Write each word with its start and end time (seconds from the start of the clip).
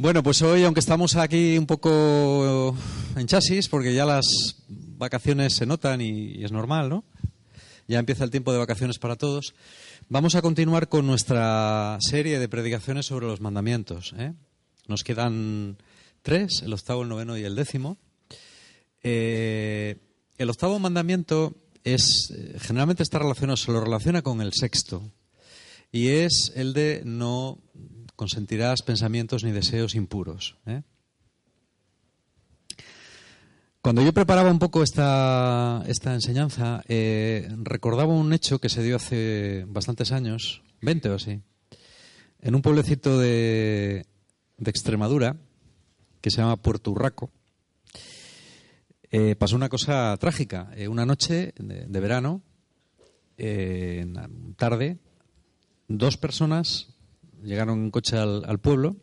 Bueno, 0.00 0.22
pues 0.22 0.42
hoy, 0.42 0.62
aunque 0.62 0.78
estamos 0.78 1.16
aquí 1.16 1.58
un 1.58 1.66
poco 1.66 2.72
en 3.16 3.26
chasis, 3.26 3.68
porque 3.68 3.92
ya 3.92 4.06
las 4.06 4.26
vacaciones 4.68 5.54
se 5.54 5.66
notan 5.66 6.00
y, 6.00 6.44
es 6.44 6.52
normal, 6.52 6.88
¿no? 6.88 7.04
Ya 7.88 7.98
empieza 7.98 8.22
el 8.22 8.30
tiempo 8.30 8.52
de 8.52 8.58
vacaciones 8.58 9.00
para 9.00 9.16
todos. 9.16 9.56
Vamos 10.08 10.36
a 10.36 10.40
continuar 10.40 10.88
con 10.88 11.04
nuestra 11.04 11.98
serie 12.00 12.38
de 12.38 12.48
predicaciones 12.48 13.06
sobre 13.06 13.26
los 13.26 13.40
mandamientos. 13.40 14.14
¿eh? 14.16 14.34
Nos 14.86 15.02
quedan 15.02 15.78
tres, 16.22 16.62
el 16.62 16.74
octavo, 16.74 17.02
el 17.02 17.08
noveno 17.08 17.36
y 17.36 17.42
el 17.42 17.56
décimo. 17.56 17.98
Eh, 19.02 19.96
el 20.38 20.48
octavo 20.48 20.78
mandamiento 20.78 21.56
es 21.82 22.32
eh, 22.36 22.56
generalmente 22.60 23.02
está 23.02 23.18
relacionado, 23.18 23.56
se 23.56 23.72
lo 23.72 23.80
relaciona 23.80 24.22
con 24.22 24.42
el 24.42 24.52
sexto, 24.52 25.02
y 25.90 26.10
es 26.10 26.52
el 26.54 26.72
de 26.72 27.02
no 27.04 27.58
consentirás 28.18 28.82
pensamientos 28.82 29.44
ni 29.44 29.52
deseos 29.52 29.94
impuros. 29.94 30.56
¿eh? 30.66 30.82
Cuando 33.80 34.02
yo 34.02 34.12
preparaba 34.12 34.50
un 34.50 34.58
poco 34.58 34.82
esta, 34.82 35.84
esta 35.86 36.14
enseñanza, 36.14 36.82
eh, 36.88 37.48
recordaba 37.62 38.12
un 38.12 38.32
hecho 38.32 38.58
que 38.58 38.70
se 38.70 38.82
dio 38.82 38.96
hace 38.96 39.64
bastantes 39.68 40.10
años, 40.10 40.62
20 40.82 41.10
o 41.10 41.14
así, 41.14 41.40
en 42.40 42.54
un 42.56 42.60
pueblecito 42.60 43.20
de, 43.20 44.04
de 44.56 44.70
Extremadura 44.70 45.36
que 46.20 46.32
se 46.32 46.38
llama 46.38 46.56
Puerto 46.56 46.90
Urraco. 46.90 47.30
Eh, 49.12 49.36
pasó 49.36 49.54
una 49.54 49.68
cosa 49.68 50.16
trágica. 50.16 50.72
Una 50.88 51.06
noche 51.06 51.54
de, 51.56 51.86
de 51.86 52.00
verano, 52.00 52.42
tarde, 54.56 54.98
dos 55.86 56.16
personas 56.16 56.97
llegaron 57.42 57.84
en 57.84 57.90
coche 57.90 58.16
al, 58.16 58.58
pueblo, 58.60 58.96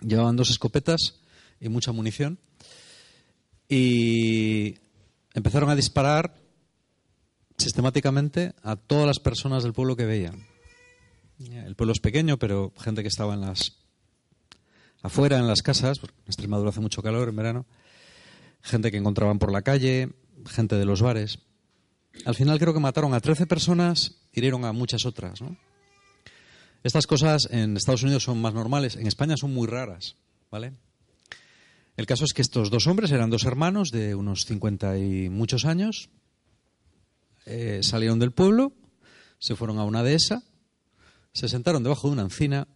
llevaban 0.00 0.36
dos 0.36 0.50
escopetas 0.50 1.20
y 1.60 1.68
mucha 1.68 1.92
munición 1.92 2.38
y 3.68 4.76
empezaron 5.34 5.70
a 5.70 5.76
disparar 5.76 6.36
sistemáticamente 7.56 8.54
a 8.62 8.76
todas 8.76 9.06
las 9.06 9.18
personas 9.18 9.62
del 9.62 9.72
pueblo 9.72 9.96
que 9.96 10.06
veían. 10.06 10.46
El 11.38 11.74
pueblo 11.74 11.92
es 11.92 12.00
pequeño, 12.00 12.38
pero 12.38 12.72
gente 12.78 13.02
que 13.02 13.08
estaba 13.08 13.34
en 13.34 13.40
las 13.40 13.78
afuera, 15.02 15.38
en 15.38 15.48
las 15.48 15.62
casas, 15.62 15.98
porque 15.98 16.16
en 16.18 16.26
Extremadura 16.26 16.70
hace 16.70 16.80
mucho 16.80 17.02
calor 17.02 17.28
en 17.28 17.36
verano, 17.36 17.66
gente 18.62 18.90
que 18.90 18.96
encontraban 18.96 19.38
por 19.38 19.52
la 19.52 19.62
calle, 19.62 20.10
gente 20.46 20.76
de 20.76 20.84
los 20.84 21.02
bares. 21.02 21.40
Al 22.24 22.34
final 22.34 22.58
creo 22.58 22.74
que 22.74 22.80
mataron 22.80 23.14
a 23.14 23.20
13 23.20 23.46
personas, 23.46 24.16
hirieron 24.32 24.64
a 24.64 24.72
muchas 24.72 25.04
otras. 25.06 25.40
¿no? 25.40 25.56
Estas 26.82 27.06
cosas 27.06 27.48
en 27.52 27.76
Estados 27.76 28.02
Unidos 28.02 28.24
son 28.24 28.40
más 28.40 28.54
normales, 28.54 28.96
en 28.96 29.06
España 29.06 29.36
son 29.36 29.54
muy 29.54 29.68
raras, 29.68 30.16
¿vale? 30.50 30.72
El 31.96 32.06
caso 32.06 32.24
es 32.24 32.32
que 32.32 32.42
estos 32.42 32.70
dos 32.70 32.88
hombres 32.88 33.12
eran 33.12 33.30
dos 33.30 33.44
hermanos 33.44 33.92
de 33.92 34.16
unos 34.16 34.46
50 34.46 34.98
y 34.98 35.28
muchos 35.28 35.64
años, 35.64 36.10
eh, 37.46 37.80
salieron 37.82 38.18
del 38.18 38.32
pueblo, 38.32 38.72
se 39.38 39.54
fueron 39.54 39.78
a 39.78 39.84
una 39.84 40.02
dehesa, 40.02 40.42
se 41.32 41.48
sentaron 41.48 41.84
debajo 41.84 42.08
de 42.08 42.14
una 42.14 42.22
encina 42.22 42.66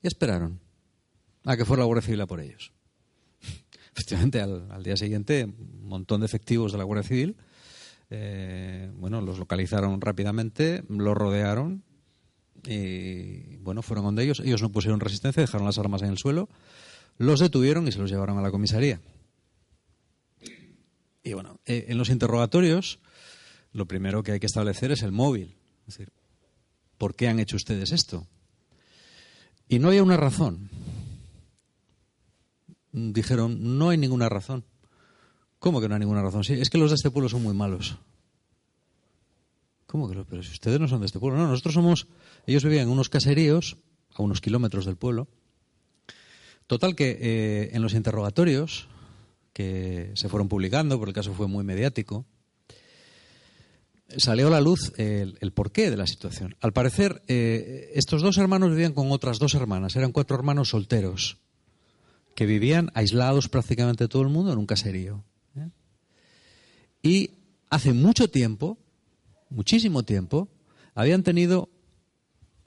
y 0.00 0.06
esperaron 0.06 0.60
a 1.44 1.56
que 1.56 1.64
fuera 1.64 1.80
la 1.80 1.86
Guardia 1.86 2.06
Civil 2.06 2.20
a 2.20 2.26
por 2.26 2.40
ellos. 2.40 2.72
Efectivamente, 3.96 4.40
al, 4.40 4.82
día 4.84 4.96
siguiente, 4.96 5.44
un 5.44 5.88
montón 5.88 6.20
de 6.20 6.26
efectivos 6.26 6.70
de 6.70 6.78
la 6.78 6.84
Guardia 6.84 7.08
Civil, 7.08 7.36
eh, 8.10 8.92
bueno, 8.94 9.20
los 9.20 9.40
localizaron 9.40 10.00
rápidamente, 10.00 10.84
los 10.88 11.16
rodearon 11.16 11.82
y, 12.64 13.56
bueno, 13.58 13.82
fueron 13.82 14.04
donde 14.04 14.22
ellos. 14.22 14.40
Ellos 14.40 14.62
no 14.62 14.70
pusieron 14.70 15.00
resistencia, 15.00 15.40
dejaron 15.40 15.66
las 15.66 15.78
armas 15.78 16.02
en 16.02 16.10
el 16.10 16.18
suelo, 16.18 16.48
los 17.18 17.40
detuvieron 17.40 17.86
y 17.88 17.92
se 17.92 17.98
los 17.98 18.10
llevaron 18.10 18.38
a 18.38 18.42
la 18.42 18.50
comisaría. 18.50 19.00
Y 21.24 21.32
bueno, 21.34 21.60
eh, 21.66 21.86
en 21.88 21.98
los 21.98 22.10
interrogatorios, 22.10 22.98
lo 23.72 23.86
primero 23.86 24.22
que 24.22 24.32
hay 24.32 24.40
que 24.40 24.46
establecer 24.46 24.92
es 24.92 25.02
el 25.02 25.12
móvil. 25.12 25.56
Es 25.86 25.98
decir, 25.98 26.12
¿por 26.98 27.14
qué 27.14 27.28
han 27.28 27.38
hecho 27.38 27.56
ustedes 27.56 27.92
esto? 27.92 28.26
Y 29.68 29.78
no 29.78 29.88
había 29.88 30.02
una 30.02 30.16
razón. 30.16 30.70
Dijeron, 32.92 33.78
no 33.78 33.90
hay 33.90 33.98
ninguna 33.98 34.28
razón. 34.28 34.64
¿Cómo 35.58 35.80
que 35.80 35.88
no 35.88 35.94
hay 35.94 36.00
ninguna 36.00 36.22
razón? 36.22 36.44
Sí, 36.44 36.54
es 36.54 36.70
que 36.70 36.78
los 36.78 36.90
de 36.90 36.96
este 36.96 37.10
pueblo 37.10 37.28
son 37.28 37.42
muy 37.42 37.54
malos. 37.54 37.96
¿Cómo 39.92 40.08
que 40.08 40.14
lo? 40.14 40.24
Pero 40.24 40.42
si 40.42 40.52
ustedes 40.52 40.80
no 40.80 40.88
son 40.88 41.00
de 41.00 41.06
este 41.06 41.18
pueblo. 41.18 41.38
No, 41.38 41.48
nosotros 41.48 41.74
somos. 41.74 42.06
Ellos 42.46 42.64
vivían 42.64 42.84
en 42.84 42.88
unos 42.88 43.10
caseríos 43.10 43.76
a 44.14 44.22
unos 44.22 44.40
kilómetros 44.40 44.86
del 44.86 44.96
pueblo. 44.96 45.28
Total 46.66 46.96
que 46.96 47.18
eh, 47.20 47.70
en 47.74 47.82
los 47.82 47.92
interrogatorios 47.92 48.88
que 49.52 50.12
se 50.14 50.30
fueron 50.30 50.48
publicando, 50.48 50.96
porque 50.96 51.10
el 51.10 51.14
caso 51.14 51.34
fue 51.34 51.46
muy 51.46 51.62
mediático, 51.62 52.24
salió 54.16 54.46
a 54.46 54.50
la 54.50 54.62
luz 54.62 54.94
el, 54.96 55.52
porqué 55.52 55.90
de 55.90 55.98
la 55.98 56.06
situación. 56.06 56.56
Al 56.62 56.72
parecer, 56.72 57.20
eh, 57.28 57.90
estos 57.94 58.22
dos 58.22 58.38
hermanos 58.38 58.70
vivían 58.70 58.94
con 58.94 59.12
otras 59.12 59.38
dos 59.38 59.52
hermanas. 59.52 59.94
Eran 59.94 60.12
cuatro 60.12 60.38
hermanos 60.38 60.70
solteros 60.70 61.36
que 62.34 62.46
vivían 62.46 62.90
aislados 62.94 63.50
prácticamente 63.50 64.08
todo 64.08 64.22
el 64.22 64.30
mundo 64.30 64.54
en 64.54 64.58
un 64.58 64.64
caserío. 64.64 65.22
¿eh? 65.54 65.68
Y 67.02 67.32
hace 67.68 67.92
mucho 67.92 68.30
tiempo, 68.30 68.78
muchísimo 69.52 70.02
tiempo, 70.02 70.48
habían 70.94 71.22
tenido 71.22 71.70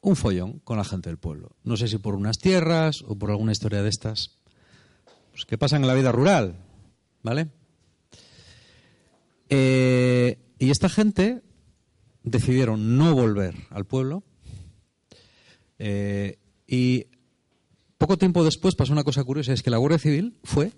un 0.01 0.15
follón 0.15 0.59
con 0.59 0.77
la 0.77 0.83
gente 0.83 1.09
del 1.09 1.17
pueblo. 1.17 1.55
No 1.63 1.77
sé 1.77 1.87
si 1.87 1.97
por 1.97 2.15
unas 2.15 2.37
tierras 2.37 3.03
o 3.07 3.17
por 3.17 3.31
alguna 3.31 3.51
historia 3.51 3.81
de 3.81 3.89
estas. 3.89 4.37
Pues 5.31 5.45
que 5.45 5.57
pasan 5.57 5.81
en 5.81 5.87
la 5.87 5.95
vida 5.95 6.11
rural, 6.11 6.55
¿vale? 7.23 7.49
Eh, 9.49 10.39
y 10.59 10.69
esta 10.69 10.89
gente 10.89 11.41
decidieron 12.23 12.97
no 12.97 13.13
volver 13.13 13.55
al 13.69 13.85
pueblo. 13.85 14.23
eh, 15.77 16.37
y 16.67 17.07
poco 17.97 18.17
tiempo 18.17 18.43
después 18.43 18.75
pasó 18.75 18.93
una 18.93 19.03
cosa 19.03 19.23
curiosa, 19.23 19.53
es 19.53 19.61
que 19.61 19.69
la 19.69 19.77
Guardia 19.77 19.99
Civil 19.99 20.37
fue 20.43 20.71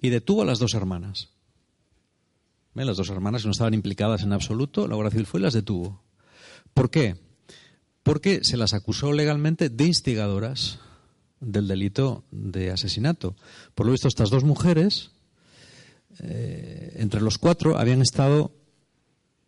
y 0.00 0.10
detuvo 0.10 0.42
a 0.42 0.44
las 0.44 0.58
dos 0.58 0.74
hermanas. 0.74 1.30
Las 2.74 2.96
dos 2.96 3.10
hermanas 3.10 3.44
no 3.44 3.50
estaban 3.50 3.74
implicadas 3.74 4.22
en 4.22 4.32
absoluto, 4.32 4.86
la 4.86 4.94
Guardia 4.94 5.10
Civil 5.10 5.26
fue 5.26 5.40
y 5.40 5.42
las 5.42 5.54
detuvo. 5.54 6.02
¿Por 6.74 6.90
qué? 6.90 7.16
Porque 8.02 8.44
se 8.44 8.56
las 8.56 8.72
acusó 8.72 9.12
legalmente 9.12 9.68
de 9.68 9.84
instigadoras 9.84 10.78
del 11.40 11.66
delito 11.66 12.24
de 12.30 12.70
asesinato. 12.70 13.36
Por 13.74 13.86
lo 13.86 13.92
visto, 13.92 14.06
estas 14.06 14.30
dos 14.30 14.44
mujeres, 14.44 15.10
eh, 16.20 16.94
entre 16.96 17.20
los 17.20 17.38
cuatro, 17.38 17.76
habían 17.76 18.00
estado 18.00 18.52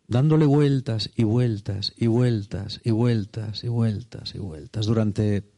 dándole 0.07 0.45
vueltas 0.45 1.09
y 1.15 1.23
vueltas 1.23 1.93
y 1.95 2.07
vueltas 2.07 2.81
y 2.83 2.91
vueltas 2.91 3.63
y 3.63 3.69
vueltas 3.69 4.35
y 4.35 4.39
vueltas 4.39 4.85
durante 4.85 5.49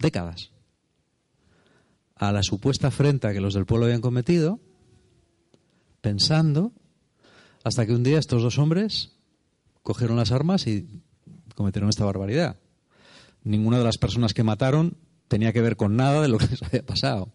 décadas 0.00 0.52
a 2.22 2.30
la 2.30 2.44
supuesta 2.44 2.86
afrenta 2.86 3.32
que 3.32 3.40
los 3.40 3.52
del 3.52 3.66
pueblo 3.66 3.86
habían 3.86 4.00
cometido, 4.00 4.60
pensando, 6.02 6.72
hasta 7.64 7.86
que 7.86 7.92
un 7.94 8.02
día 8.02 8.18
estos 8.18 8.42
dos 8.42 8.58
hombres 8.58 9.12
cogieron 9.82 10.16
las 10.18 10.32
armas 10.32 10.66
y 10.66 10.86
cometieron 11.54 11.88
esta 11.88 12.04
barbaridad. 12.04 12.56
Ninguna 13.44 13.78
de 13.78 13.84
las 13.84 13.96
personas 13.96 14.34
que 14.34 14.42
mataron 14.44 14.96
tenía 15.28 15.52
que 15.54 15.62
ver 15.62 15.76
con 15.76 15.96
nada 15.96 16.20
de 16.20 16.28
lo 16.28 16.36
que 16.38 16.46
les 16.50 16.62
había 16.62 16.84
pasado. 16.84 17.32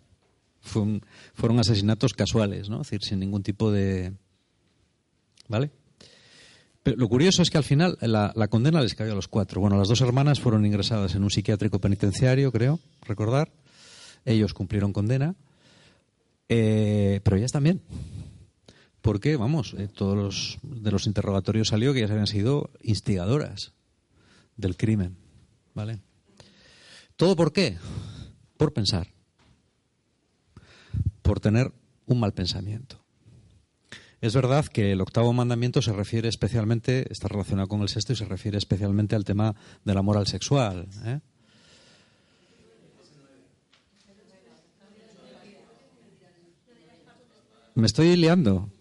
Fue 0.62 0.82
un- 0.84 1.02
fueron 1.34 1.60
asesinatos 1.60 2.14
casuales, 2.14 2.70
¿no? 2.70 2.82
Es 2.82 2.88
decir, 2.88 3.04
sin 3.04 3.20
ningún 3.20 3.42
tipo 3.42 3.72
de. 3.72 4.14
¿Vale? 5.48 5.72
Pero 6.84 6.98
lo 6.98 7.08
curioso 7.10 7.42
es 7.42 7.50
que 7.50 7.58
al 7.58 7.64
final 7.64 7.98
la, 8.02 8.32
condena 8.50 8.82
les 8.82 8.96
cayó 8.96 9.12
a 9.12 9.16
los 9.16 9.28
cuatro. 9.28 9.60
Bueno, 9.62 9.78
las 9.78 9.88
dos 9.90 10.00
hermanas 10.02 10.40
fueron 10.40 10.66
ingresadas 10.66 11.16
en 11.16 11.24
un 11.24 11.30
psiquiátrico 11.30 11.80
penitenciario, 11.80 12.52
creo, 12.52 12.80
recordar. 13.02 13.52
Ellos 14.26 14.54
cumplieron 14.54 14.94
condena. 14.94 15.36
Eh, 16.50 17.20
pero 17.24 17.36
ellas 17.38 17.52
también. 17.52 17.82
Porque, 19.02 19.38
vamos, 19.38 19.74
eh, 19.78 19.88
todos 19.88 20.18
los 20.18 20.58
de 20.64 20.92
los 20.92 21.08
interrogatorios 21.08 21.70
salió 21.70 21.94
que 21.94 22.00
ellas 22.00 22.12
habían 22.12 22.28
sido 22.28 22.72
instigadoras 22.82 23.74
del 24.56 24.76
crimen, 24.76 25.18
¿vale? 25.74 26.00
¿Todo 27.16 27.36
por 27.36 27.54
qué? 27.54 27.78
Por 28.58 28.74
pensar. 28.74 29.08
Por 31.22 31.40
tener 31.40 31.72
un 32.06 32.20
mal 32.20 32.34
pensamiento. 32.34 33.04
Es 34.20 34.34
verdad 34.34 34.66
que 34.66 34.92
el 34.92 35.02
octavo 35.02 35.32
mandamiento 35.32 35.82
se 35.82 35.94
refiere 35.94 36.28
especialmente, 36.28 37.06
está 37.12 37.28
relacionado 37.28 37.68
con 37.68 37.82
el 37.82 37.90
sexto 37.90 38.14
y 38.14 38.16
se 38.16 38.26
refiere 38.26 38.58
especialmente 38.58 39.16
al 39.16 39.26
tema 39.26 39.56
de 39.84 39.94
la 39.94 40.02
moral 40.02 40.26
sexual. 40.26 40.88
¿eh? 41.06 41.20
Me 47.76 47.86
estoy 47.86 48.16
liando. 48.16 48.72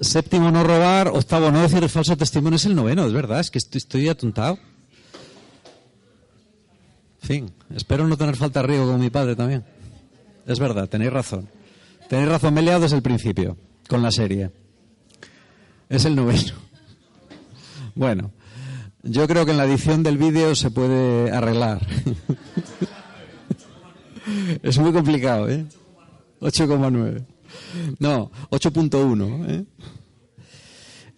Séptimo 0.00 0.50
no 0.50 0.62
robar, 0.62 1.08
octavo 1.08 1.50
no 1.50 1.62
decir 1.62 1.82
el 1.82 1.88
falso 1.88 2.16
testimonio 2.16 2.56
es 2.56 2.66
el 2.66 2.74
noveno, 2.74 3.06
es 3.06 3.12
verdad, 3.12 3.40
es 3.40 3.50
que 3.50 3.58
estoy, 3.58 3.78
estoy 3.78 4.08
atontado. 4.08 4.58
En 7.22 7.28
fin, 7.28 7.52
espero 7.74 8.06
no 8.06 8.16
tener 8.16 8.36
falta 8.36 8.60
de 8.60 8.66
río 8.68 8.86
con 8.86 9.00
mi 9.00 9.10
padre 9.10 9.34
también. 9.34 9.64
Es 10.46 10.58
verdad, 10.58 10.88
tenéis 10.88 11.12
razón. 11.12 11.48
Tenéis 12.08 12.28
razón, 12.28 12.54
me 12.54 12.60
he 12.60 12.64
liado 12.64 12.80
desde 12.80 12.96
el 12.96 13.02
principio 13.02 13.56
con 13.88 14.02
la 14.02 14.10
serie. 14.10 14.50
Es 15.88 16.04
el 16.04 16.16
noveno. 16.16 16.52
Bueno, 17.98 18.30
yo 19.02 19.26
creo 19.26 19.46
que 19.46 19.52
en 19.52 19.56
la 19.56 19.64
edición 19.64 20.02
del 20.02 20.18
vídeo 20.18 20.54
se 20.54 20.70
puede 20.70 21.30
arreglar. 21.30 21.80
es 24.62 24.76
muy 24.76 24.92
complicado, 24.92 25.48
¿eh? 25.48 25.64
8,9. 26.42 27.24
No, 27.98 28.30
8.1. 28.50 29.50
¿eh? 29.50 29.64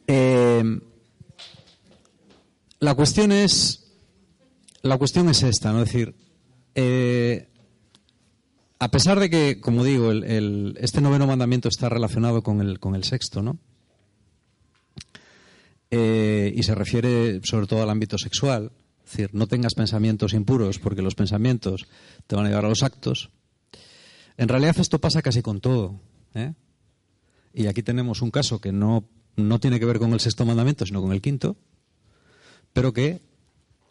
Eh, 0.06 0.80
la 2.80 2.94
cuestión 2.94 3.32
es 3.32 3.88
la 4.82 4.96
cuestión 4.98 5.28
es 5.28 5.42
esta, 5.42 5.72
¿no? 5.72 5.82
Es 5.82 5.92
decir, 5.92 6.14
eh, 6.74 7.48
a 8.78 8.90
pesar 8.90 9.18
de 9.18 9.28
que, 9.28 9.60
como 9.60 9.84
digo, 9.84 10.12
este 10.12 11.00
noveno 11.00 11.26
mandamiento 11.26 11.68
está 11.68 11.88
relacionado 11.88 12.42
con 12.42 12.60
el, 12.60 12.78
con 12.78 12.94
el 12.94 13.04
sexto, 13.04 13.42
¿no? 13.42 13.58
Eh, 15.90 16.52
y 16.54 16.62
se 16.62 16.74
refiere 16.74 17.40
sobre 17.42 17.66
todo 17.66 17.82
al 17.82 17.90
ámbito 17.90 18.18
sexual, 18.18 18.72
es 19.04 19.10
decir, 19.10 19.30
no 19.32 19.46
tengas 19.46 19.74
pensamientos 19.74 20.34
impuros 20.34 20.78
porque 20.78 21.02
los 21.02 21.14
pensamientos 21.14 21.86
te 22.26 22.36
van 22.36 22.46
a 22.46 22.48
llevar 22.50 22.66
a 22.66 22.68
los 22.68 22.82
actos. 22.82 23.30
En 24.36 24.48
realidad 24.48 24.78
esto 24.78 25.00
pasa 25.00 25.22
casi 25.22 25.42
con 25.42 25.60
todo. 25.60 25.98
¿Eh? 26.34 26.54
Y 27.52 27.66
aquí 27.66 27.82
tenemos 27.82 28.22
un 28.22 28.30
caso 28.30 28.60
que 28.60 28.72
no, 28.72 29.04
no 29.36 29.58
tiene 29.58 29.80
que 29.80 29.86
ver 29.86 29.98
con 29.98 30.12
el 30.12 30.20
sexto 30.20 30.44
mandamiento, 30.44 30.86
sino 30.86 31.02
con 31.02 31.12
el 31.12 31.20
quinto, 31.20 31.56
pero 32.72 32.92
que 32.92 33.20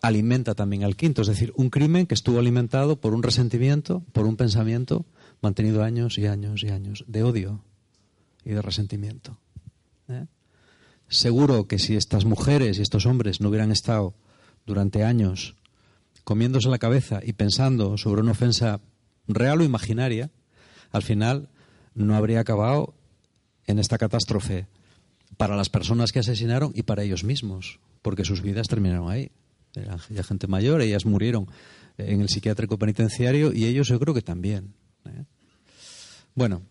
alimenta 0.01 0.56
también 0.56 0.84
al 0.84 0.95
quinto, 0.95 1.22
es 1.22 1.28
decir, 1.28 1.51
un 1.56 1.69
crimen 1.69 2.06
que 2.06 2.13
estuvo 2.13 2.39
alimentado 2.39 3.01
por 3.01 3.13
un 3.13 3.24
resentimiento, 3.24 4.04
por 4.13 4.25
un 4.25 4.38
pensamiento 4.38 5.06
mantenido 5.42 5.84
años 5.84 6.18
y 6.18 6.28
años 6.28 6.63
y 6.63 6.69
años 6.69 7.04
de 7.07 7.24
odio 7.24 7.63
y 8.45 8.51
de 8.51 8.62
resentimiento. 8.62 9.38
¿eh? 10.07 10.25
Seguro 11.10 11.68
que 11.68 11.80
si 11.80 11.95
estas 11.95 12.25
mujeres 12.25 12.78
y 12.78 12.81
estos 12.81 13.06
hombres 13.06 13.42
no 13.42 13.50
hubieran 13.50 13.72
estado 13.72 14.13
durante 14.66 15.04
años 15.04 15.56
comiéndose 16.24 16.68
la 16.68 16.78
cabeza 16.78 17.22
y 17.24 17.33
pensando 17.33 17.98
sobre 17.98 18.22
una 18.22 18.31
ofensa 18.31 18.81
real 19.28 19.62
o 19.62 19.63
imaginaria, 19.63 20.30
al 20.92 21.01
final 21.01 21.50
no 21.98 22.16
habría 22.16 22.40
acabado 22.40 22.94
en 23.66 23.80
esta 23.80 23.98
catástrofe 23.98 24.68
para 25.36 25.56
las 25.56 25.70
personas 25.70 26.12
que 26.12 26.20
asesinaron 26.20 26.72
y 26.76 26.84
para 26.84 27.04
ellos 27.04 27.24
mismos, 27.24 27.80
porque 28.02 28.24
sus 28.24 28.42
vidas 28.42 28.68
terminaron 28.68 29.10
ahí. 29.10 29.32
Eran 29.76 30.00
ya 30.10 30.24
gente 30.24 30.48
mayor, 30.48 30.82
ellas 30.82 31.06
murieron 31.06 31.48
en 31.98 32.22
el 32.22 32.30
psiquiátrico 32.30 32.78
penitenciario 32.78 33.52
y 33.52 33.66
ellos 33.66 33.88
yo 33.88 34.00
creo 34.00 34.14
que 34.14 34.22
también. 34.22 34.74
¿eh? 35.06 35.26
Bueno, 36.36 36.62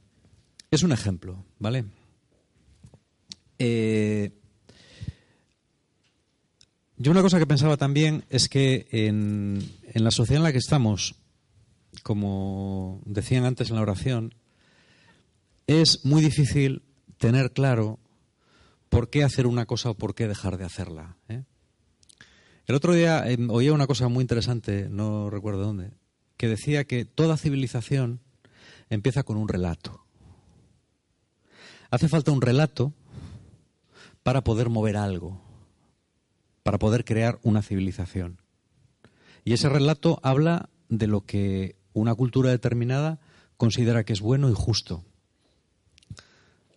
es 0.71 0.83
un 0.85 0.93
ejemplo, 0.93 1.45
¿vale? 1.59 1.85
Eh, 3.59 4.31
yo 6.97 7.11
una 7.11 7.23
cosa 7.23 7.39
que 7.39 7.47
pensaba 7.47 7.77
también 7.77 8.25
es 8.31 8.49
que 8.49 8.87
en 8.93 9.61
la 9.93 10.13
sociedad 10.13 10.39
en 10.39 10.45
la 10.45 10.53
que 10.53 10.59
estamos, 10.59 11.17
como 12.05 13.03
decían 13.05 13.45
antes 13.45 13.71
en 13.71 13.77
la 13.77 13.83
oración, 13.83 14.33
es 15.67 16.05
muy 16.05 16.23
difícil 16.23 16.83
tener 17.19 17.53
claro 17.53 17.99
por 18.89 19.11
qué 19.11 19.25
hacer 19.25 19.47
una 19.47 19.67
cosa 19.67 19.91
o 19.91 19.95
por 19.95 20.15
qué 20.15 20.29
dejar 20.29 20.59
de 20.59 20.65
hacerla. 20.65 21.17
¿eh? 21.29 21.43
El 22.67 22.75
otro 22.75 22.95
día 22.95 23.29
em, 23.29 23.51
oía 23.51 23.73
una 23.73 23.87
cosa 23.87 24.09
muy 24.09 24.23
interesante, 24.23 24.89
no 24.91 25.31
recuerdo 25.31 25.63
dónde, 25.63 25.93
que 26.37 26.49
decía 26.49 26.85
que 26.85 27.05
toda 27.05 27.37
civilización 27.37 28.21
empieza 28.91 29.23
con 29.23 29.37
un 29.37 29.49
relato. 29.49 30.05
Hace 31.91 32.09
falta 32.09 32.33
un 32.33 32.43
relato 32.43 32.93
para 34.23 34.43
poder 34.43 34.69
mover 34.69 34.97
algo, 34.97 35.41
para 36.63 36.79
poder 36.79 37.05
crear 37.05 37.39
una 37.43 37.63
civilización. 37.63 38.41
Y 39.45 39.53
ese 39.53 39.69
relato 39.69 40.19
habla 40.25 40.69
de 40.89 41.07
lo 41.07 41.21
que 41.25 41.77
una 41.93 42.15
cultura 42.15 42.51
determinada 42.51 43.21
considera 43.57 44.05
que 44.05 44.13
es 44.13 44.21
bueno 44.21 44.51
y 44.51 44.55
justo. 44.55 45.05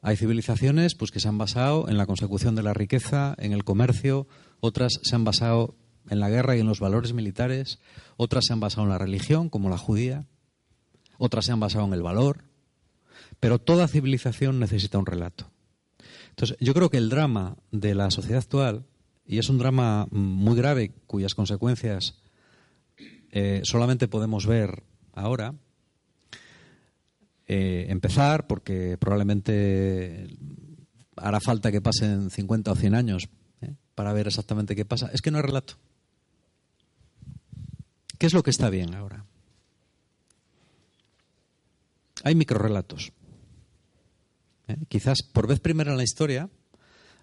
Hay 0.01 0.15
civilizaciones 0.15 0.95
pues, 0.95 1.11
que 1.11 1.19
se 1.19 1.27
han 1.27 1.37
basado 1.37 1.89
en 1.89 1.97
la 1.97 2.05
consecución 2.05 2.55
de 2.55 2.63
la 2.63 2.73
riqueza, 2.73 3.35
en 3.37 3.51
el 3.51 3.63
comercio, 3.63 4.27
otras 4.59 4.99
se 5.03 5.15
han 5.15 5.23
basado 5.23 5.75
en 6.09 6.19
la 6.19 6.29
guerra 6.29 6.55
y 6.55 6.61
en 6.61 6.67
los 6.67 6.79
valores 6.79 7.13
militares, 7.13 7.79
otras 8.17 8.45
se 8.45 8.53
han 8.53 8.59
basado 8.59 8.83
en 8.83 8.89
la 8.89 8.97
religión, 8.97 9.49
como 9.49 9.69
la 9.69 9.77
judía, 9.77 10.25
otras 11.17 11.45
se 11.45 11.51
han 11.51 11.59
basado 11.59 11.85
en 11.85 11.93
el 11.93 12.01
valor, 12.01 12.43
pero 13.39 13.59
toda 13.59 13.87
civilización 13.87 14.59
necesita 14.59 14.97
un 14.97 15.05
relato. 15.05 15.51
Entonces, 16.29 16.57
yo 16.61 16.73
creo 16.73 16.89
que 16.89 16.97
el 16.97 17.09
drama 17.09 17.57
de 17.71 17.95
la 17.95 18.09
sociedad 18.11 18.39
actual, 18.39 18.85
y 19.27 19.37
es 19.37 19.49
un 19.49 19.57
drama 19.57 20.07
muy 20.11 20.55
grave 20.55 20.93
cuyas 21.05 21.35
consecuencias 21.35 22.15
eh, 23.31 23.61
solamente 23.63 24.07
podemos 24.07 24.45
ver 24.47 24.83
ahora, 25.13 25.53
eh, 27.51 27.87
empezar, 27.89 28.45
porque 28.45 28.95
probablemente 28.99 30.37
hará 31.15 31.39
falta 31.39 31.71
que 31.71 31.81
pasen 31.81 32.29
50 32.29 32.71
o 32.71 32.75
100 32.75 32.93
años 32.93 33.27
¿eh? 33.63 33.73
para 33.95 34.13
ver 34.13 34.27
exactamente 34.27 34.75
qué 34.75 34.85
pasa, 34.85 35.09
es 35.11 35.23
que 35.23 35.31
no 35.31 35.39
hay 35.39 35.41
relato. 35.41 35.73
¿Qué 38.19 38.27
es 38.27 38.35
lo 38.35 38.43
que 38.43 38.51
está 38.51 38.69
bien 38.69 38.93
ahora? 38.93 39.25
Hay 42.23 42.35
microrelatos. 42.35 43.13
¿Eh? 44.67 44.77
Quizás 44.87 45.23
por 45.33 45.47
vez 45.47 45.59
primera 45.59 45.89
en 45.89 45.97
la 45.97 46.03
historia, 46.03 46.51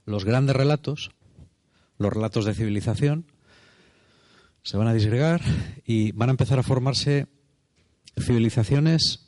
los 0.06 0.24
grandes 0.24 0.56
relatos, 0.56 1.12
los 1.98 2.12
relatos 2.12 2.46
de 2.46 2.54
civilización, 2.54 3.30
se 4.64 4.76
van 4.76 4.88
a 4.88 4.92
disgregar 4.92 5.40
y 5.84 6.10
van 6.10 6.30
a 6.30 6.32
empezar 6.32 6.58
a 6.58 6.64
formarse 6.64 7.28
civilizaciones 8.18 9.25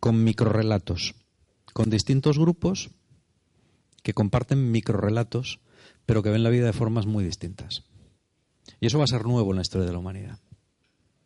con 0.00 0.24
microrelatos, 0.24 1.14
con 1.72 1.90
distintos 1.90 2.38
grupos 2.38 2.90
que 4.02 4.14
comparten 4.14 4.72
microrelatos, 4.72 5.60
pero 6.06 6.22
que 6.22 6.30
ven 6.30 6.42
la 6.42 6.50
vida 6.50 6.66
de 6.66 6.72
formas 6.72 7.06
muy 7.06 7.22
distintas. 7.22 7.84
Y 8.80 8.86
eso 8.86 8.98
va 8.98 9.04
a 9.04 9.08
ser 9.08 9.26
nuevo 9.26 9.50
en 9.50 9.56
la 9.56 9.62
historia 9.62 9.86
de 9.86 9.92
la 9.92 9.98
humanidad. 9.98 10.38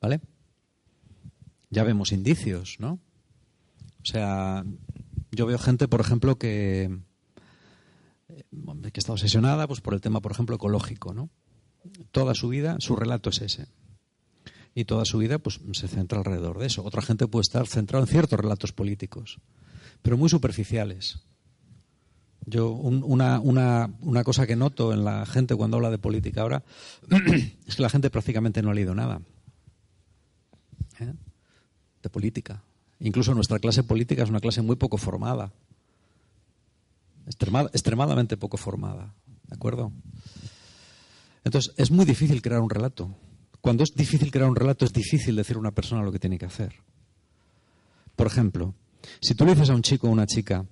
¿Vale? 0.00 0.21
Ya 1.71 1.85
vemos 1.85 2.12
indicios, 2.12 2.76
¿no? 2.78 2.99
O 4.02 4.04
sea, 4.04 4.64
yo 5.31 5.47
veo 5.47 5.59
gente, 5.59 5.88
por 5.88 6.00
ejemplo, 6.00 6.37
que, 6.37 6.99
que 8.28 9.00
está 9.00 9.12
obsesionada 9.12 9.66
pues, 9.66 9.81
por 9.81 9.95
el 9.95 10.00
tema, 10.00 10.21
por 10.21 10.33
ejemplo, 10.33 10.57
ecológico, 10.57 11.14
¿no? 11.14 11.31
Toda 12.11 12.35
su 12.35 12.49
vida, 12.49 12.76
su 12.81 12.97
relato 12.97 13.31
es 13.31 13.40
ese 13.40 13.69
y 14.75 14.85
toda 14.85 15.04
su 15.04 15.19
vida 15.19 15.38
pues, 15.38 15.61
se 15.73 15.88
centra 15.88 16.19
alrededor 16.19 16.59
de 16.59 16.66
eso. 16.66 16.85
Otra 16.85 17.02
gente 17.02 17.26
puede 17.28 17.43
estar 17.43 17.66
centrado 17.66 18.04
en 18.04 18.09
ciertos 18.11 18.38
relatos 18.38 18.73
políticos, 18.73 19.38
pero 20.02 20.16
muy 20.16 20.28
superficiales. 20.28 21.21
Yo 22.47 22.71
una, 22.71 23.40
una, 23.40 23.90
una, 24.00 24.23
cosa 24.23 24.47
que 24.47 24.54
noto 24.54 24.93
en 24.93 25.04
la 25.04 25.25
gente 25.25 25.54
cuando 25.54 25.78
habla 25.78 25.90
de 25.90 25.97
política 25.97 26.43
ahora 26.43 26.62
es 27.66 27.76
que 27.76 27.83
la 27.83 27.88
gente 27.88 28.11
prácticamente 28.11 28.61
no 28.61 28.71
ha 28.71 28.75
leído 28.75 28.95
nada 28.95 29.23
¿eh? 31.00 31.14
de 32.02 32.11
política. 32.11 32.62
Incluso 33.00 33.35
nuestra 33.35 33.59
clase 33.59 33.83
política 33.83 34.23
es 34.23 34.28
una 34.28 34.40
clase 34.40 34.61
muy 34.61 34.76
poco 34.76 34.99
formada, 34.99 35.52
extremadamente 37.26 38.37
poco 38.37 38.57
formada, 38.57 39.14
¿de 39.49 39.54
acuerdo? 39.54 39.93
Entonces 41.45 41.73
es 41.76 41.90
muy 41.90 42.04
difícil 42.04 42.43
crear 42.43 42.61
un 42.61 42.71
relato. 42.71 43.14
Cuando 43.64 43.83
es 43.83 43.94
difícil 43.94 44.30
crear 44.30 44.50
un 44.50 44.56
relato, 44.56 44.85
es 44.85 44.92
difícil 44.92 45.37
decir 45.37 45.56
a 45.56 45.59
una 45.59 45.71
persona 45.71 46.02
lo 46.02 46.12
que 46.12 46.18
tiene 46.18 46.37
que 46.37 46.44
hacer. 46.44 46.75
Por 48.14 48.26
ejemplo, 48.26 48.75
si 49.23 49.35
tú 49.35 49.47
le 49.47 49.54
dices 49.54 49.71
a 49.71 49.75
un 49.75 49.80
chico 49.80 50.06
o 50.06 50.11
una 50.11 50.26
chica, 50.26 50.66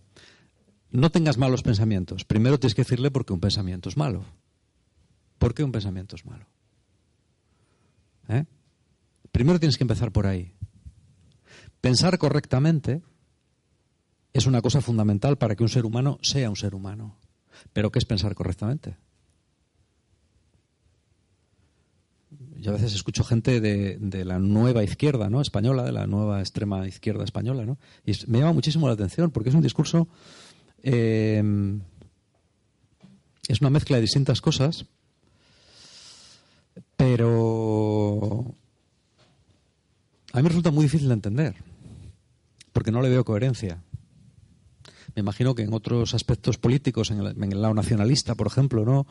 no 0.91 1.11
tengas 1.11 1.39
malos 1.39 1.63
pensamientos. 1.63 2.27
Primero 2.27 2.61
tienes 2.61 2.75
que 2.75 2.83
decirle 2.83 3.11
por 3.11 3.25
qué 3.25 3.33
un 3.33 3.41
pensamiento 3.41 3.89
es 3.89 3.97
malo. 3.97 4.27
¿Por 5.39 5.55
qué 5.55 5.65
un 5.65 5.73
pensamiento 5.73 6.17
es 6.17 6.27
malo? 6.27 6.45
¿Eh? 8.29 8.45
Primero 9.33 9.59
tienes 9.59 9.79
que 9.79 9.85
empezar 9.85 10.13
por 10.13 10.27
ahí. 10.27 10.53
Pensar 11.81 12.19
correctamente 12.19 13.01
es 14.35 14.45
una 14.45 14.61
cosa 14.61 14.83
fundamental 14.83 15.39
para 15.39 15.57
que 15.57 15.63
un 15.63 15.71
ser 15.71 15.87
humano 15.87 16.19
sea 16.21 16.51
un 16.51 16.57
ser 16.57 16.75
humano. 16.75 17.17
Pero 17.73 17.91
¿qué 17.91 18.01
es 18.01 18.05
pensar 18.05 18.35
correctamente? 18.35 18.99
Yo 22.63 22.71
a 22.71 22.75
veces 22.75 22.95
escucho 22.95 23.25
gente 23.25 23.61
de, 23.61 24.25
la 24.25 24.39
nueva 24.39 24.85
izquierda, 24.85 25.29
¿no? 25.29 25.41
Española, 25.41 25.83
de 25.83 25.91
la 25.91 26.07
nueva 26.07 26.39
extrema 26.39 26.87
izquierda 26.87 27.25
española, 27.25 27.67
¿no? 27.67 27.77
Y 28.07 28.13
me 28.29 28.39
llama 28.39 28.53
muchísimo 28.53 28.87
la 28.87 28.95
atención 28.95 29.33
porque 29.33 29.49
es 29.49 29.57
un 29.57 29.63
discurso, 29.63 30.07
eh, 30.85 31.43
es 33.49 33.61
una 33.61 33.71
mezcla 33.71 33.97
de 33.97 34.03
distintas 34.03 34.41
cosas, 34.41 34.87
pero 36.97 38.55
a 40.33 40.37
mí 40.37 40.43
me 40.45 40.49
resulta 40.49 40.71
muy 40.71 40.85
difícil 40.85 41.09
de 41.09 41.15
entender 41.15 41.57
porque 42.73 42.93
no 42.93 43.03
le 43.03 43.09
veo 43.09 43.25
coherencia. 43.25 43.83
Me 45.17 45.21
imagino 45.21 45.57
que 45.57 45.63
en 45.63 45.75
otros 45.75 46.15
aspectos 46.15 46.59
políticos, 46.59 47.11
en 47.11 47.19
el, 47.19 47.43
en 47.43 47.51
el 47.51 47.61
lado 47.61 47.75
nacionalista, 47.75 48.37
por 48.37 48.47
ejemplo, 48.47 48.85
¿no? 48.85 49.09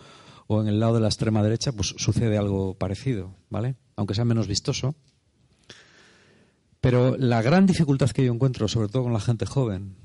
O 0.48 0.62
en 0.62 0.68
el 0.68 0.80
lado 0.80 0.96
de 0.96 1.02
la 1.02 1.08
extrema 1.08 1.44
derecha, 1.44 1.72
pues 1.72 1.96
sucede 1.98 2.38
algo 2.38 2.74
parecido, 2.76 3.36
¿vale? 3.50 3.76
Aunque 3.96 4.16
sea 4.16 4.26
menos 4.26 4.48
vistoso. 4.48 4.96
Pero 6.82 7.16
la 7.18 7.42
gran 7.42 7.66
dificultad 7.66 8.10
que 8.10 8.26
yo 8.26 8.34
encuentro, 8.34 8.68
sobre 8.68 8.90
todo 8.90 9.04
con 9.04 9.14
la 9.14 9.20
gente 9.20 9.46
joven, 9.46 9.96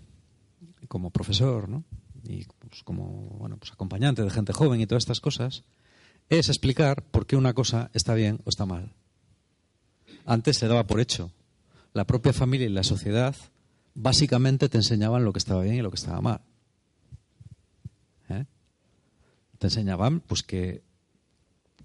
como 0.88 1.10
profesor, 1.10 1.68
¿no? 1.68 1.84
Y 2.24 2.44
pues, 2.58 2.82
como 2.82 3.36
bueno, 3.38 3.56
pues 3.56 3.72
acompañante 3.72 4.22
de 4.22 4.30
gente 4.30 4.52
joven 4.52 4.80
y 4.80 4.86
todas 4.86 5.02
estas 5.02 5.20
cosas, 5.20 5.64
es 6.28 6.48
explicar 6.48 7.02
por 7.02 7.26
qué 7.26 7.36
una 7.36 7.54
cosa 7.54 7.90
está 7.94 8.14
bien 8.14 8.40
o 8.44 8.50
está 8.50 8.66
mal. 8.66 8.92
Antes 10.24 10.58
se 10.58 10.68
daba 10.68 10.86
por 10.86 11.00
hecho. 11.00 11.30
La 11.92 12.04
propia 12.04 12.32
familia 12.32 12.66
y 12.66 12.70
la 12.70 12.82
sociedad 12.82 13.34
básicamente 13.94 14.68
te 14.68 14.76
enseñaban 14.76 15.24
lo 15.24 15.32
que 15.32 15.38
estaba 15.38 15.62
bien 15.62 15.76
y 15.76 15.82
lo 15.82 15.90
que 15.90 15.96
estaba 15.96 16.20
mal. 16.20 16.40
¿Eh? 18.28 18.44
Te 19.58 19.68
enseñaban, 19.68 20.20
pues 20.20 20.42
que, 20.42 20.82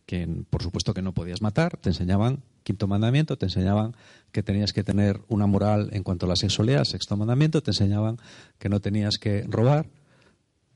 que, 0.06 0.28
por 0.50 0.64
supuesto 0.64 0.94
que 0.94 1.02
no 1.02 1.14
podías 1.14 1.42
matar, 1.42 1.78
te 1.78 1.90
enseñaban 1.90 2.44
quinto 2.64 2.88
mandamiento, 2.88 3.38
te 3.38 3.46
enseñaban 3.46 3.96
que 4.32 4.44
tenías 4.44 4.74
que 4.74 4.84
tener 4.84 5.22
una 5.28 5.48
moral 5.48 5.90
en 5.94 6.04
cuanto 6.04 6.26
a 6.26 6.30
la 6.30 6.36
sexualidad, 6.36 6.84
sexto 6.84 7.18
mandamiento, 7.18 7.62
te 7.64 7.72
enseñaban 7.72 8.18
que 8.60 8.70
no 8.70 8.80
tenías 8.80 9.18
que 9.18 9.44
robar 9.48 9.90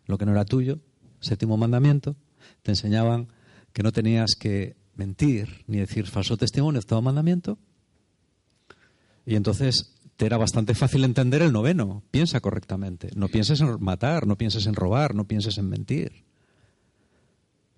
lo 0.05 0.17
que 0.17 0.25
no 0.25 0.31
era 0.31 0.45
tuyo, 0.45 0.79
séptimo 1.19 1.57
mandamiento, 1.57 2.15
te 2.61 2.71
enseñaban 2.71 3.27
que 3.73 3.83
no 3.83 3.91
tenías 3.91 4.35
que 4.35 4.75
mentir 4.95 5.63
ni 5.67 5.77
decir 5.77 6.07
falso 6.07 6.37
testimonio, 6.37 6.79
octavo 6.79 7.01
mandamiento. 7.01 7.57
Y 9.25 9.35
entonces 9.35 9.95
te 10.17 10.25
era 10.25 10.37
bastante 10.37 10.75
fácil 10.75 11.03
entender 11.03 11.41
el 11.41 11.51
noveno. 11.51 12.03
Piensa 12.11 12.39
correctamente. 12.39 13.09
No 13.15 13.27
pienses 13.27 13.59
en 13.61 13.83
matar, 13.83 14.27
no 14.27 14.37
pienses 14.37 14.65
en 14.67 14.75
robar, 14.75 15.15
no 15.15 15.27
pienses 15.27 15.57
en 15.57 15.67
mentir. 15.67 16.23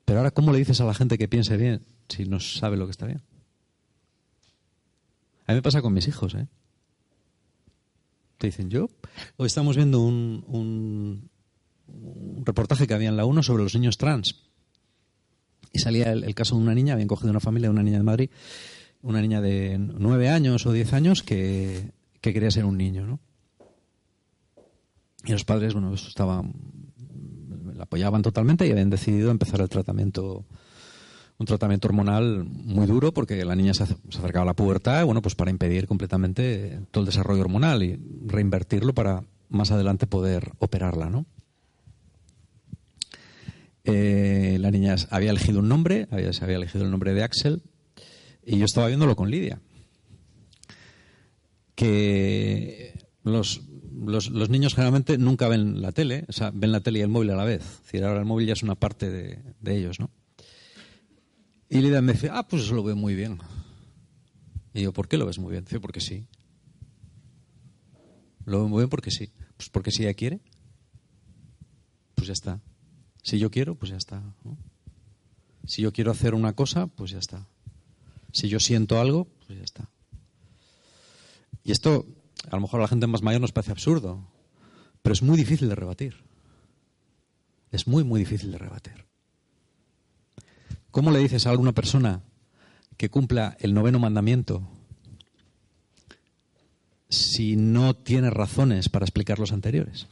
Pero 0.07 0.19
ahora, 0.19 0.31
¿cómo 0.31 0.53
le 0.53 0.59
dices 0.59 0.79
a 0.79 0.85
la 0.85 0.93
gente 0.93 1.17
que 1.17 1.27
piense 1.27 1.57
bien 1.57 1.85
si 2.07 2.23
no 2.23 2.39
sabe 2.39 2.77
lo 2.77 2.85
que 2.85 2.91
está 2.91 3.05
bien? 3.05 3.21
A 5.45 5.51
mí 5.51 5.57
me 5.57 5.61
pasa 5.61 5.81
con 5.81 5.93
mis 5.93 6.07
hijos, 6.07 6.33
¿eh? 6.33 6.47
Te 8.37 8.47
dicen, 8.47 8.69
yo, 8.69 8.87
hoy 9.35 9.47
estamos 9.47 9.75
viendo 9.75 9.99
un, 9.99 11.29
reportaje 12.45 12.87
que 12.87 12.93
había 12.93 13.09
en 13.09 13.17
la 13.17 13.25
1 13.25 13.43
sobre 13.43 13.63
los 13.63 13.75
niños 13.75 13.97
trans. 13.97 14.43
Y 15.73 15.79
salía 15.79 16.13
el, 16.13 16.33
caso 16.35 16.55
de 16.55 16.61
una 16.61 16.73
niña, 16.73 16.93
habían 16.93 17.09
cogido 17.09 17.29
una 17.29 17.41
familia, 17.41 17.69
una 17.69 17.83
niña 17.83 17.97
de 17.97 18.03
Madrid, 18.05 18.29
una 19.01 19.19
niña 19.19 19.41
de 19.41 19.77
nueve 19.77 20.29
años 20.29 20.65
o 20.65 20.71
diez 20.71 20.93
años 20.93 21.21
que, 21.21 21.91
que 22.21 22.31
quería 22.31 22.49
ser 22.49 22.63
un 22.63 22.77
niño, 22.77 23.05
¿no? 23.05 23.19
Y 25.25 25.33
los 25.33 25.43
padres, 25.43 25.73
bueno, 25.73 25.93
estaban 25.93 26.53
la 27.77 27.83
apoyaban 27.83 28.21
totalmente 28.21 28.67
y 28.67 28.71
habían 28.71 28.89
decidido 28.89 29.31
empezar 29.31 29.61
el 29.61 29.69
tratamiento 29.69 30.45
un 31.39 31.45
tratamiento 31.45 31.87
hormonal 31.87 32.45
muy 32.45 32.87
duro 32.87 33.13
porque 33.13 33.45
la 33.45 33.55
niña 33.55 33.73
se, 33.73 33.83
acercaba 33.83 34.41
a 34.41 34.45
la 34.45 34.55
pubertad, 34.55 35.05
bueno, 35.05 35.21
pues 35.21 35.35
para 35.35 35.51
impedir 35.51 35.87
completamente 35.87 36.79
todo 36.91 37.03
el 37.03 37.05
desarrollo 37.05 37.41
hormonal 37.41 37.83
y 37.83 37.99
reinvertirlo 38.25 38.93
para 38.93 39.23
más 39.49 39.71
adelante 39.71 40.07
poder 40.07 40.51
operarla, 40.59 41.09
¿no? 41.09 41.25
Eh, 43.83 44.57
la 44.59 44.71
niña 44.71 44.95
había 45.11 45.29
elegido 45.29 45.59
un 45.59 45.69
nombre, 45.69 46.07
se 46.33 46.43
había 46.43 46.57
elegido 46.57 46.83
el 46.83 46.91
nombre 46.91 47.13
de 47.13 47.23
Axel, 47.23 47.61
y 48.45 48.57
yo 48.57 48.65
estaba 48.65 48.87
viéndolo 48.87 49.15
con 49.15 49.29
Lidia. 49.29 49.61
Que 51.75 52.99
los, 53.23 53.61
los, 54.05 54.49
niños 54.49 54.75
generalmente 54.75 55.17
nunca 55.17 55.47
ven 55.47 55.81
la 55.81 55.91
tele, 55.91 56.25
o 56.27 56.33
sea, 56.33 56.51
ven 56.53 56.71
la 56.71 56.81
tele 56.81 56.99
y 56.99 57.01
el 57.01 57.09
móvil 57.09 57.31
a 57.31 57.35
la 57.35 57.45
vez. 57.45 57.63
Es 57.91 58.01
ahora 58.01 58.19
el 58.19 58.25
móvil 58.25 58.47
ya 58.47 58.53
es 58.53 58.63
una 58.63 58.75
parte 58.75 59.09
de, 59.09 59.39
ellos, 59.65 59.99
¿no? 59.99 60.09
Y 61.69 61.79
Lidia 61.79 62.01
me 62.01 62.13
dice, 62.13 62.29
ah, 62.31 62.47
pues 62.47 62.63
eso 62.63 62.75
lo 62.75 62.83
veo 62.83 62.95
muy 62.95 63.15
bien. 63.15 63.39
Y 64.73 64.83
yo, 64.83 64.93
¿por 64.93 65.07
qué 65.07 65.17
lo 65.17 65.25
ves 65.25 65.39
muy 65.39 65.51
bien? 65.51 65.65
Dice, 65.65 65.79
porque 65.79 65.99
sí. 65.99 66.25
Lo 68.45 68.59
veo 68.59 68.67
muy 68.69 68.79
bien 68.79 68.89
porque 68.89 69.11
sí. 69.11 69.29
Pues 69.57 69.69
porque 69.69 69.91
si 69.91 70.03
ella 70.03 70.13
quiere, 70.13 70.39
pues 72.15 72.27
ya 72.27 72.33
está. 72.33 72.61
Si 73.23 73.39
yo 73.39 73.51
quiero, 73.51 73.75
pues 73.75 73.91
ya 73.91 73.97
está. 73.97 74.23
Si 75.65 75.81
yo 75.81 75.91
quiero 75.91 76.11
hacer 76.11 76.33
una 76.33 76.53
cosa, 76.53 76.87
pues 76.87 77.11
ya 77.11 77.19
está. 77.19 77.47
Si 78.31 78.47
yo 78.47 78.59
siento 78.59 78.99
algo, 78.99 79.27
pues 79.45 79.59
ya 79.59 79.65
está. 79.65 79.89
Y 81.63 81.71
esto 81.71 82.05
a 82.49 82.55
lo 82.55 82.61
mejor 82.61 82.79
a 82.79 82.83
la 82.83 82.87
gente 82.87 83.07
más 83.07 83.21
mayor 83.21 83.41
nos 83.41 83.51
parece 83.51 83.71
absurdo, 83.71 84.27
pero 85.01 85.13
es 85.13 85.21
muy 85.21 85.37
difícil 85.37 85.69
de 85.69 85.75
rebatir. 85.75 86.15
Es 87.71 87.87
muy, 87.87 88.03
muy 88.03 88.19
difícil 88.19 88.51
de 88.51 88.57
rebatir. 88.57 89.05
¿Cómo 90.91 91.11
le 91.11 91.19
dices 91.19 91.45
a 91.45 91.51
alguna 91.51 91.73
persona 91.73 92.23
que 92.97 93.09
cumpla 93.09 93.55
el 93.59 93.73
noveno 93.73 93.99
mandamiento 93.99 94.67
si 97.09 97.55
no 97.55 97.95
tiene 97.95 98.29
razones 98.29 98.89
para 98.89 99.05
explicar 99.05 99.39
los 99.39 99.51
anteriores? 99.51 100.07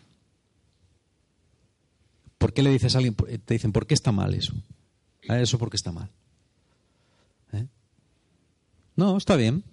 ¿Por 2.38 2.54
qué 2.54 2.62
le 2.62 2.70
dices 2.70 2.96
a 2.96 3.00
alguien, 3.00 3.16
te 3.16 3.54
dicen, 3.54 3.72
¿por 3.72 3.88
qué 3.88 3.94
está 3.94 4.12
mal 4.12 4.34
eso? 4.34 4.54
¿A 5.28 5.40
eso 5.40 5.58
por 5.58 5.70
qué 5.70 5.78
está 5.78 5.92
mal? 5.92 6.12
¿Eh? 7.54 7.66
No, 8.96 9.18
está 9.18 9.36
bien. 9.36 9.64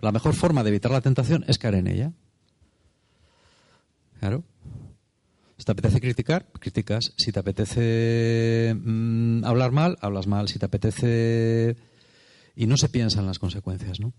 La 0.00 0.12
mejor 0.12 0.34
forma 0.34 0.62
de 0.62 0.68
evitar 0.70 0.92
la 0.92 1.00
tentación 1.00 1.44
es 1.48 1.58
caer 1.58 1.74
en 1.74 1.88
ella. 1.88 2.12
Claro. 4.20 4.44
Si 5.56 5.64
te 5.64 5.72
apetece 5.72 6.00
criticar, 6.00 6.46
criticas. 6.52 7.12
Si 7.16 7.32
te 7.32 7.40
apetece 7.40 8.76
mm, 8.80 9.44
hablar 9.44 9.72
mal, 9.72 9.98
hablas 10.00 10.26
mal. 10.26 10.48
Si 10.48 10.58
te 10.58 10.66
apetece... 10.66 11.76
Y 12.54 12.66
no 12.66 12.76
se 12.76 12.88
piensa 12.88 13.20
en 13.20 13.26
las 13.26 13.38
consecuencias, 13.38 14.00
¿no? 14.00 14.12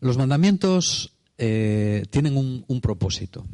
Los 0.00 0.16
mandamientos 0.16 1.12
eh, 1.36 2.04
tienen 2.10 2.64
un 2.66 2.80
propósito. 2.80 3.46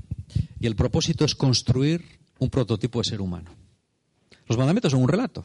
Y 0.61 0.67
el 0.67 0.77
propósito 0.77 1.25
es 1.25 1.35
construir 1.35 2.05
un 2.39 2.49
prototipo 2.51 3.01
de 3.01 3.05
ser 3.05 3.21
humano. 3.21 3.51
Los 4.47 4.57
mandamientos 4.57 4.93
son 4.93 5.03
un 5.03 5.09
relato. 5.09 5.45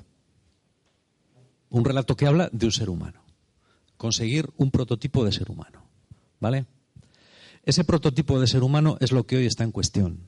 Un 1.70 1.84
relato 1.84 2.16
que 2.16 2.28
habla 2.28 2.50
de 2.52 2.68
un 2.68 2.72
ser 2.72 2.90
humano 2.90 3.21
conseguir 4.02 4.50
un 4.58 4.72
prototipo 4.72 5.24
de 5.24 5.32
ser 5.32 5.52
humano. 5.52 5.86
¿Vale? 6.40 6.66
Ese 7.64 7.84
prototipo 7.84 8.40
de 8.40 8.48
ser 8.48 8.64
humano 8.64 8.98
es 9.00 9.12
lo 9.12 9.28
que 9.28 9.38
hoy 9.38 9.46
está 9.46 9.64
en 9.64 9.72
cuestión. 9.72 10.22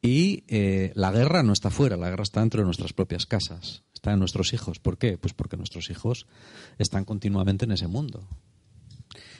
Y 0.00 0.44
eh, 0.48 0.92
la 0.94 1.12
guerra 1.12 1.42
no 1.42 1.52
está 1.52 1.68
fuera, 1.68 1.98
la 1.98 2.08
guerra 2.08 2.22
está 2.22 2.40
dentro 2.40 2.62
de 2.62 2.64
nuestras 2.64 2.94
propias 2.94 3.26
casas, 3.26 3.82
está 3.92 4.10
en 4.10 4.20
nuestros 4.20 4.54
hijos. 4.54 4.78
¿Por 4.78 4.96
qué? 4.96 5.18
Pues 5.18 5.34
porque 5.34 5.58
nuestros 5.58 5.90
hijos 5.90 6.26
están 6.78 7.04
continuamente 7.04 7.66
en 7.66 7.72
ese 7.72 7.88
mundo. 7.88 8.26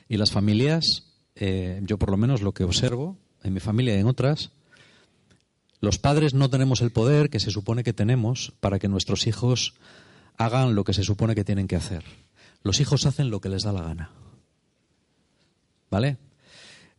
Y 0.06 0.18
las 0.18 0.30
familias, 0.30 1.06
eh, 1.34 1.80
yo 1.84 1.98
por 1.98 2.10
lo 2.10 2.18
menos 2.18 2.42
lo 2.42 2.52
que 2.52 2.64
observo, 2.64 3.16
en 3.42 3.54
mi 3.54 3.60
familia 3.60 3.96
y 3.96 4.00
en 4.00 4.08
otras, 4.08 4.50
los 5.80 5.98
padres 5.98 6.34
no 6.34 6.50
tenemos 6.50 6.82
el 6.82 6.92
poder 6.92 7.30
que 7.30 7.40
se 7.40 7.50
supone 7.50 7.82
que 7.82 7.94
tenemos 7.94 8.52
para 8.60 8.78
que 8.78 8.88
nuestros 8.88 9.26
hijos 9.26 9.72
hagan 10.36 10.74
lo 10.74 10.84
que 10.84 10.92
se 10.92 11.02
supone 11.02 11.34
que 11.34 11.44
tienen 11.44 11.66
que 11.66 11.76
hacer. 11.76 12.04
Los 12.62 12.80
hijos 12.80 13.06
hacen 13.06 13.30
lo 13.30 13.40
que 13.40 13.48
les 13.48 13.62
da 13.62 13.72
la 13.72 13.82
gana. 13.82 14.10
¿Vale? 15.90 16.18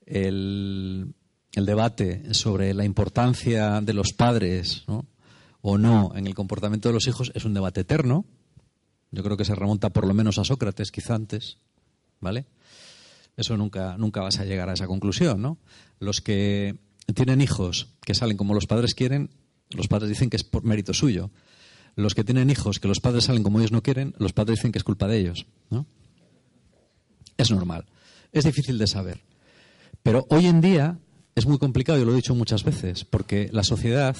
El, 0.05 1.13
debate 1.55 2.33
sobre 2.33 2.73
la 2.73 2.83
importancia 2.83 3.79
de 3.81 3.93
los 3.93 4.13
padres 4.13 4.85
o 5.61 5.77
no 5.77 6.11
en 6.15 6.27
el 6.27 6.35
comportamiento 6.35 6.89
de 6.89 6.93
los 6.93 7.07
hijos 7.07 7.31
es 7.35 7.45
un 7.45 7.53
debate 7.53 7.81
eterno. 7.81 8.25
Yo 9.11 9.23
creo 9.23 9.37
que 9.37 9.45
se 9.45 9.55
remonta 9.55 9.91
por 9.91 10.07
lo 10.07 10.13
menos 10.13 10.37
a 10.37 10.43
Sócrates, 10.43 10.91
quizá 10.91 11.15
antes. 11.15 11.57
¿Vale? 12.19 12.45
Eso 13.35 13.57
nunca, 13.57 13.97
nunca 13.97 14.21
vas 14.21 14.39
a 14.39 14.45
llegar 14.45 14.69
a 14.69 14.73
esa 14.73 14.87
conclusión, 14.87 15.41
¿no? 15.41 15.57
Los 15.99 16.21
que 16.21 16.77
tienen 17.15 17.41
hijos 17.41 17.87
que 18.05 18.13
salen 18.13 18.37
como 18.37 18.53
los 18.53 18.67
padres 18.67 18.93
quieren, 18.93 19.29
los 19.71 19.87
padres 19.87 20.09
dicen 20.09 20.29
que 20.29 20.37
es 20.37 20.43
por 20.43 20.63
mérito 20.63 20.93
suyo. 20.93 21.31
Los 21.95 22.15
que 22.15 22.23
tienen 22.23 22.49
hijos 22.49 22.79
que 22.79 22.87
los 22.87 22.99
padres 22.99 23.25
salen 23.25 23.43
como 23.43 23.59
ellos 23.59 23.71
no 23.71 23.83
quieren, 23.83 24.15
los 24.17 24.33
padres 24.33 24.59
dicen 24.59 24.71
que 24.71 24.79
es 24.79 24.83
culpa 24.83 25.07
de 25.07 25.19
ellos, 25.19 25.45
¿no? 25.69 25.85
Es 27.37 27.51
normal. 27.51 27.85
Es 28.31 28.45
difícil 28.45 28.77
de 28.77 28.87
saber. 28.87 29.21
Pero 30.01 30.25
hoy 30.29 30.47
en 30.47 30.61
día 30.61 30.97
es 31.35 31.45
muy 31.45 31.57
complicado, 31.57 31.99
yo 31.99 32.05
lo 32.05 32.13
he 32.13 32.17
dicho 32.17 32.35
muchas 32.35 32.63
veces, 32.63 33.05
porque 33.05 33.49
la 33.51 33.63
sociedad 33.63 34.15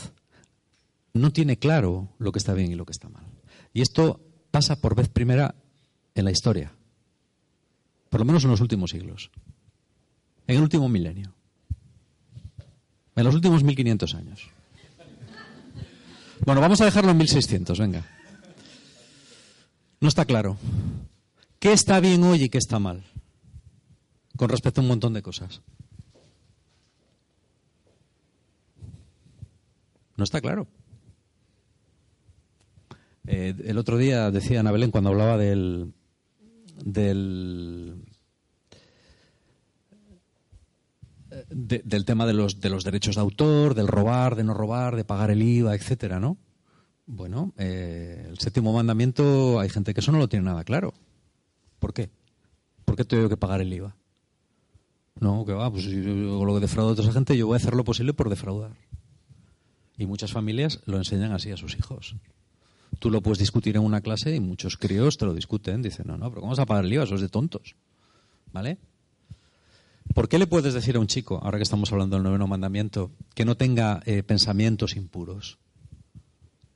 no 1.14 1.32
tiene 1.32 1.58
claro 1.58 2.10
lo 2.18 2.32
que 2.32 2.40
está 2.40 2.54
bien 2.54 2.72
y 2.72 2.76
lo 2.76 2.86
que 2.86 2.92
está 2.92 3.10
mal. 3.10 3.26
Y 3.74 3.82
esto 3.82 4.20
pasa 4.52 4.80
por 4.80 4.96
vez 4.96 5.10
primera 5.10 5.56
en 6.16 6.26
la 6.26 6.32
historia, 6.32 6.74
por 8.10 8.20
lo 8.20 8.26
menos 8.26 8.44
en 8.44 8.52
los 8.52 8.62
últimos 8.62 8.92
siglos, 8.92 9.32
en 10.48 10.58
el 10.58 10.62
último 10.62 10.90
milenio, 10.90 11.34
en 13.16 13.24
los 13.24 13.36
últimos 13.36 13.64
1500 13.64 14.16
años. 14.16 14.50
Bueno, 16.46 16.60
vamos 16.60 16.82
a 16.82 16.86
dejarlo 16.86 17.12
en 17.12 17.18
1600, 17.18 17.80
venga. 17.80 18.06
No 20.02 20.10
está 20.10 20.26
claro. 20.26 20.58
¿Qué 21.60 21.72
está 21.72 22.02
bien 22.02 22.24
hoy 22.24 22.44
y 22.44 22.50
qué 22.50 22.58
está 22.58 22.80
mal? 22.80 23.06
Con 24.36 24.50
respecto 24.50 24.82
a 24.82 24.84
un 24.84 24.90
montón 24.90 25.14
de 25.14 25.22
cosas. 25.22 25.62
No 30.18 30.26
está 30.26 30.42
claro. 30.42 30.68
Eh, 33.26 33.56
el 33.66 33.78
otro 33.78 33.98
día 33.98 34.30
decía 34.30 34.60
Ana 34.60 34.74
Belén 34.74 34.92
cuando 34.92 35.12
hablaba 35.12 35.38
del, 35.38 35.94
del, 36.84 38.04
del 41.56 42.06
tema 42.06 42.26
de 42.26 42.34
los, 42.34 42.60
de 42.60 42.70
los 42.70 42.84
derechos 42.84 43.16
de 43.16 43.22
autor, 43.22 43.76
del 43.76 43.88
robar, 43.88 44.36
de 44.36 44.44
no 44.44 44.54
robar, 44.54 44.96
de 44.96 45.06
pagar 45.06 45.32
el 45.32 45.42
IVA, 45.42 45.76
etcétera, 45.76 46.20
¿no? 46.20 46.38
Bueno, 47.06 47.54
eh, 47.58 48.28
el 48.30 48.40
séptimo 48.40 48.74
mandamiento 48.74 49.60
hay 49.60 49.70
gente 49.70 49.94
que 49.94 50.00
eso 50.00 50.12
no 50.12 50.20
lo 50.20 50.30
tiene 50.30 50.46
nada 50.46 50.64
claro. 50.64 50.94
¿Por 51.80 51.94
qué? 51.94 52.10
¿Por 52.86 52.96
qué 52.96 53.04
tengo 53.04 53.30
que 53.30 53.38
pagar 53.38 53.62
el 53.62 53.74
IVA? 53.74 53.96
No, 55.20 55.46
que 55.46 55.54
va, 55.54 55.72
pues 55.72 55.84
yo, 55.84 56.46
lo 56.46 56.54
que 56.56 56.62
defraudo 56.62 56.92
a 56.92 56.94
otra 56.94 57.12
gente, 57.12 57.38
yo 57.38 57.48
voy 57.48 57.56
a 57.56 57.58
hacer 57.58 57.76
lo 57.76 57.84
posible 57.84 58.14
por 58.14 58.30
defraudar. 58.30 58.72
Y 59.98 60.06
muchas 60.06 60.32
familias 60.32 60.82
lo 60.86 60.98
enseñan 60.98 61.34
así 61.34 61.52
a 61.52 61.58
sus 61.58 61.78
hijos. 61.78 62.16
Tú 63.00 63.12
lo 63.12 63.22
puedes 63.22 63.40
discutir 63.40 63.76
en 63.76 63.84
una 63.84 64.02
clase 64.02 64.36
y 64.36 64.40
muchos 64.40 64.78
críos 64.78 65.18
te 65.18 65.26
lo 65.26 65.34
discuten. 65.34 65.82
Dicen, 65.82 66.08
no, 66.08 66.18
no, 66.18 66.30
pero 66.30 66.42
¿cómo 66.42 66.52
vas 66.52 66.60
a 66.60 66.66
pagar 66.66 66.86
el 66.86 66.94
IVA? 66.94 67.04
Eso 67.04 67.16
es 67.16 67.22
de 67.22 67.30
tontos. 67.30 67.76
¿Vale? 68.52 68.78
¿Por 70.14 70.30
qué 70.30 70.38
le 70.38 70.48
puedes 70.48 70.74
decir 70.74 70.96
a 70.96 71.00
un 71.00 71.08
chico, 71.08 71.40
ahora 71.44 71.58
que 71.58 71.64
estamos 71.64 71.92
hablando 71.92 72.16
del 72.16 72.24
noveno 72.24 72.48
mandamiento, 72.48 73.12
que 73.34 73.46
no 73.46 73.58
tenga 73.58 74.02
eh, 74.06 74.22
pensamientos 74.22 74.96
impuros? 74.96 75.58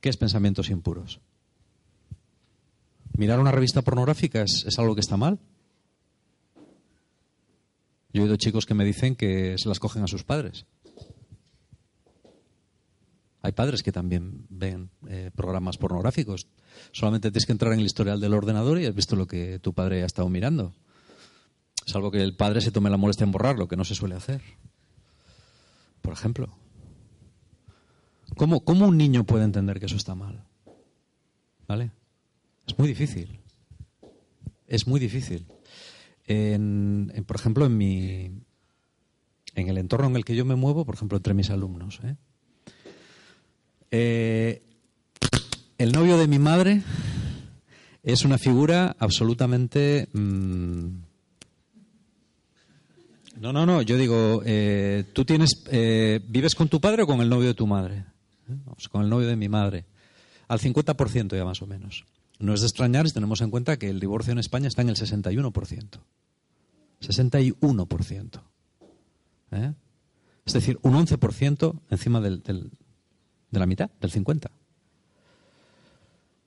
¿Qué 0.00 0.08
es 0.08 0.16
pensamientos 0.16 0.70
impuros? 0.70 1.20
¿Mirar 3.16 3.40
una 3.40 3.52
revista 3.52 3.82
pornográfica 3.82 4.42
es, 4.42 4.78
algo 4.78 4.94
que 4.94 5.00
está 5.00 5.16
mal? 5.16 5.38
Yo 8.12 8.22
he 8.22 8.24
oído 8.24 8.36
chicos 8.36 8.64
que 8.64 8.74
me 8.74 8.84
dicen 8.84 9.16
que 9.16 9.56
se 9.58 9.68
las 9.68 9.80
cogen 9.80 10.02
a 10.02 10.08
sus 10.08 10.24
padres. 10.24 10.66
Hay 13.42 13.52
padres 13.52 13.82
que 13.82 13.92
también 13.92 14.46
ven 14.48 14.90
eh, 15.08 15.30
programas 15.34 15.78
pornográficos. 15.78 16.48
Solamente 16.92 17.30
tienes 17.30 17.46
que 17.46 17.52
entrar 17.52 17.72
en 17.72 17.80
el 17.80 17.86
historial 17.86 18.20
del 18.20 18.34
ordenador 18.34 18.80
y 18.80 18.86
has 18.86 18.94
visto 18.94 19.16
lo 19.16 19.26
que 19.26 19.58
tu 19.58 19.74
padre 19.74 20.02
ha 20.02 20.06
estado 20.06 20.28
mirando. 20.28 20.74
Salvo 21.88 22.10
que 22.10 22.22
el 22.22 22.36
padre 22.36 22.60
se 22.60 22.70
tome 22.70 22.90
la 22.90 22.98
molestia 22.98 23.24
en 23.24 23.32
borrar, 23.32 23.58
lo 23.58 23.66
que 23.66 23.76
no 23.76 23.82
se 23.82 23.94
suele 23.94 24.14
hacer. 24.14 24.42
Por 26.02 26.12
ejemplo. 26.12 26.54
¿Cómo, 28.36 28.60
un 28.86 28.98
niño 28.98 29.24
puede 29.24 29.44
entender 29.44 29.80
que 29.80 29.86
eso 29.86 29.96
está 29.96 30.14
mal? 30.14 30.44
¿Vale? 31.66 31.90
Es 32.66 32.78
muy 32.78 32.88
difícil. 32.88 33.40
Es 34.66 34.86
muy 34.86 35.00
difícil. 35.00 35.46
Por 36.26 37.36
ejemplo, 37.36 37.64
en 37.64 37.78
mi 37.78 38.32
en 39.54 39.68
el 39.68 39.78
entorno 39.78 40.08
en 40.08 40.16
el 40.16 40.26
que 40.26 40.36
yo 40.36 40.44
me 40.44 40.56
muevo, 40.56 40.84
por 40.84 40.94
ejemplo, 40.94 41.16
entre 41.16 41.32
mis 41.32 41.48
alumnos, 41.48 42.00
¿eh? 42.04 42.16
Eh, 43.90 44.62
el 45.78 45.92
novio 45.92 46.18
de 46.18 46.28
mi 46.28 46.38
madre 46.38 46.82
es 48.02 48.26
una 48.26 48.36
figura 48.36 48.94
absolutamente... 48.98 50.10
Mmm... 50.12 51.07
No, 53.40 53.52
no, 53.52 53.66
no. 53.66 53.82
Yo 53.82 53.96
digo, 53.96 54.42
eh, 54.44 55.04
¿tú 55.12 55.24
tienes, 55.24 55.62
eh, 55.70 56.20
vives 56.28 56.54
con 56.54 56.68
tu 56.68 56.80
padre 56.80 57.04
o 57.04 57.06
con 57.06 57.20
el 57.20 57.28
novio 57.28 57.48
de 57.48 57.54
tu 57.54 57.66
madre? 57.66 58.04
Vamos, 58.46 58.88
con 58.88 59.02
el 59.02 59.08
novio 59.08 59.28
de 59.28 59.36
mi 59.36 59.48
madre. 59.48 59.84
Al 60.48 60.58
50% 60.58 61.36
ya 61.36 61.44
más 61.44 61.62
o 61.62 61.66
menos. 61.66 62.04
No 62.38 62.54
es 62.54 62.60
de 62.60 62.66
extrañar 62.66 63.06
si 63.06 63.14
tenemos 63.14 63.40
en 63.40 63.50
cuenta 63.50 63.78
que 63.78 63.90
el 63.90 64.00
divorcio 64.00 64.32
en 64.32 64.38
España 64.38 64.68
está 64.68 64.82
en 64.82 64.88
el 64.88 64.96
61%. 64.96 66.00
61%. 67.00 68.42
¿Eh? 69.52 69.72
Es 70.44 70.52
decir, 70.52 70.78
un 70.82 70.94
11% 70.94 71.80
encima 71.90 72.20
del, 72.20 72.42
del, 72.42 72.70
de 73.50 73.58
la 73.58 73.66
mitad, 73.66 73.90
del 74.00 74.10
50. 74.10 74.50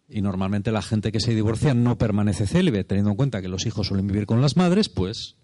Y 0.10 0.22
normalmente 0.22 0.72
la 0.72 0.82
gente 0.82 1.12
que 1.12 1.22
se 1.22 1.34
divorcia 1.34 1.74
no 1.74 1.98
permanece 1.98 2.48
célibe, 2.48 2.84
teniendo 2.84 3.12
en 3.12 3.18
cuenta 3.18 3.42
que 3.42 3.48
los 3.48 3.66
hijos 3.66 3.88
suelen 3.88 4.08
vivir 4.08 4.26
con 4.26 4.42
las 4.42 4.58
madres, 4.58 4.90
pues 4.90 5.38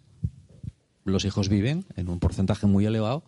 los 1.10 1.26
hijos 1.26 1.50
viven 1.50 1.86
en 1.96 2.10
un 2.10 2.20
porcentaje 2.20 2.68
muy 2.68 2.86
elevado 2.86 3.24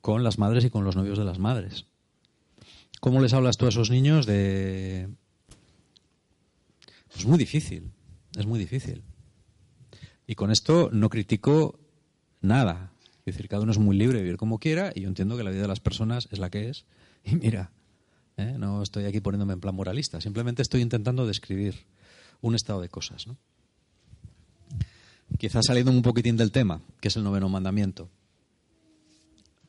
con 0.00 0.24
las 0.24 0.38
madres 0.38 0.64
y 0.64 0.70
con 0.70 0.84
los 0.84 0.96
novios 0.96 1.18
de 1.18 1.24
las 1.24 1.38
madres. 1.38 1.86
¿Cómo 3.00 3.20
les 3.20 3.32
hablas 3.32 3.56
tú 3.56 3.66
a 3.66 3.68
esos 3.68 3.90
niños 3.90 4.26
de... 4.26 5.08
Pues 7.12 7.26
muy 7.26 7.38
difícil, 7.38 7.90
es 8.36 8.46
muy 8.46 8.58
difícil. 8.58 9.02
Y 10.26 10.34
con 10.34 10.50
esto 10.50 10.90
no 10.92 11.08
critico 11.08 11.78
nada. 12.40 12.92
Es 13.20 13.34
decir, 13.34 13.48
cada 13.48 13.62
uno 13.62 13.72
es 13.72 13.78
muy 13.78 13.96
libre 13.96 14.18
de 14.18 14.24
vivir 14.24 14.36
como 14.36 14.58
quiera 14.58 14.92
y 14.94 15.02
yo 15.02 15.08
entiendo 15.08 15.36
que 15.36 15.42
la 15.42 15.50
vida 15.50 15.62
de 15.62 15.68
las 15.68 15.80
personas 15.80 16.28
es 16.30 16.38
la 16.38 16.50
que 16.50 16.68
es 16.68 16.86
y 17.24 17.36
mira, 17.36 17.72
¿eh? 18.36 18.56
no 18.58 18.82
estoy 18.82 19.04
aquí 19.04 19.20
poniéndome 19.20 19.52
en 19.54 19.60
plan 19.60 19.74
moralista, 19.74 20.20
simplemente 20.20 20.62
estoy 20.62 20.80
intentando 20.80 21.26
describir 21.26 21.86
un 22.40 22.54
estado 22.54 22.80
de 22.80 22.88
cosas. 22.88 23.26
¿no? 23.26 23.36
Quizás 25.36 25.66
saliendo 25.66 25.92
un 25.92 26.02
poquitín 26.02 26.36
del 26.36 26.52
tema, 26.52 26.80
que 27.00 27.08
es 27.08 27.16
el 27.16 27.24
noveno 27.24 27.48
mandamiento. 27.48 28.08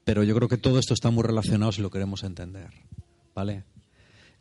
Pero 0.04 0.24
yo 0.24 0.34
creo 0.36 0.48
que 0.48 0.58
todo 0.58 0.80
esto 0.80 0.94
está 0.94 1.12
muy 1.12 1.24
relacionado 1.24 1.72
si 1.72 1.82
lo 1.82 1.92
queremos 1.92 2.24
entender. 2.24 2.70
¿Vale? 3.36 3.64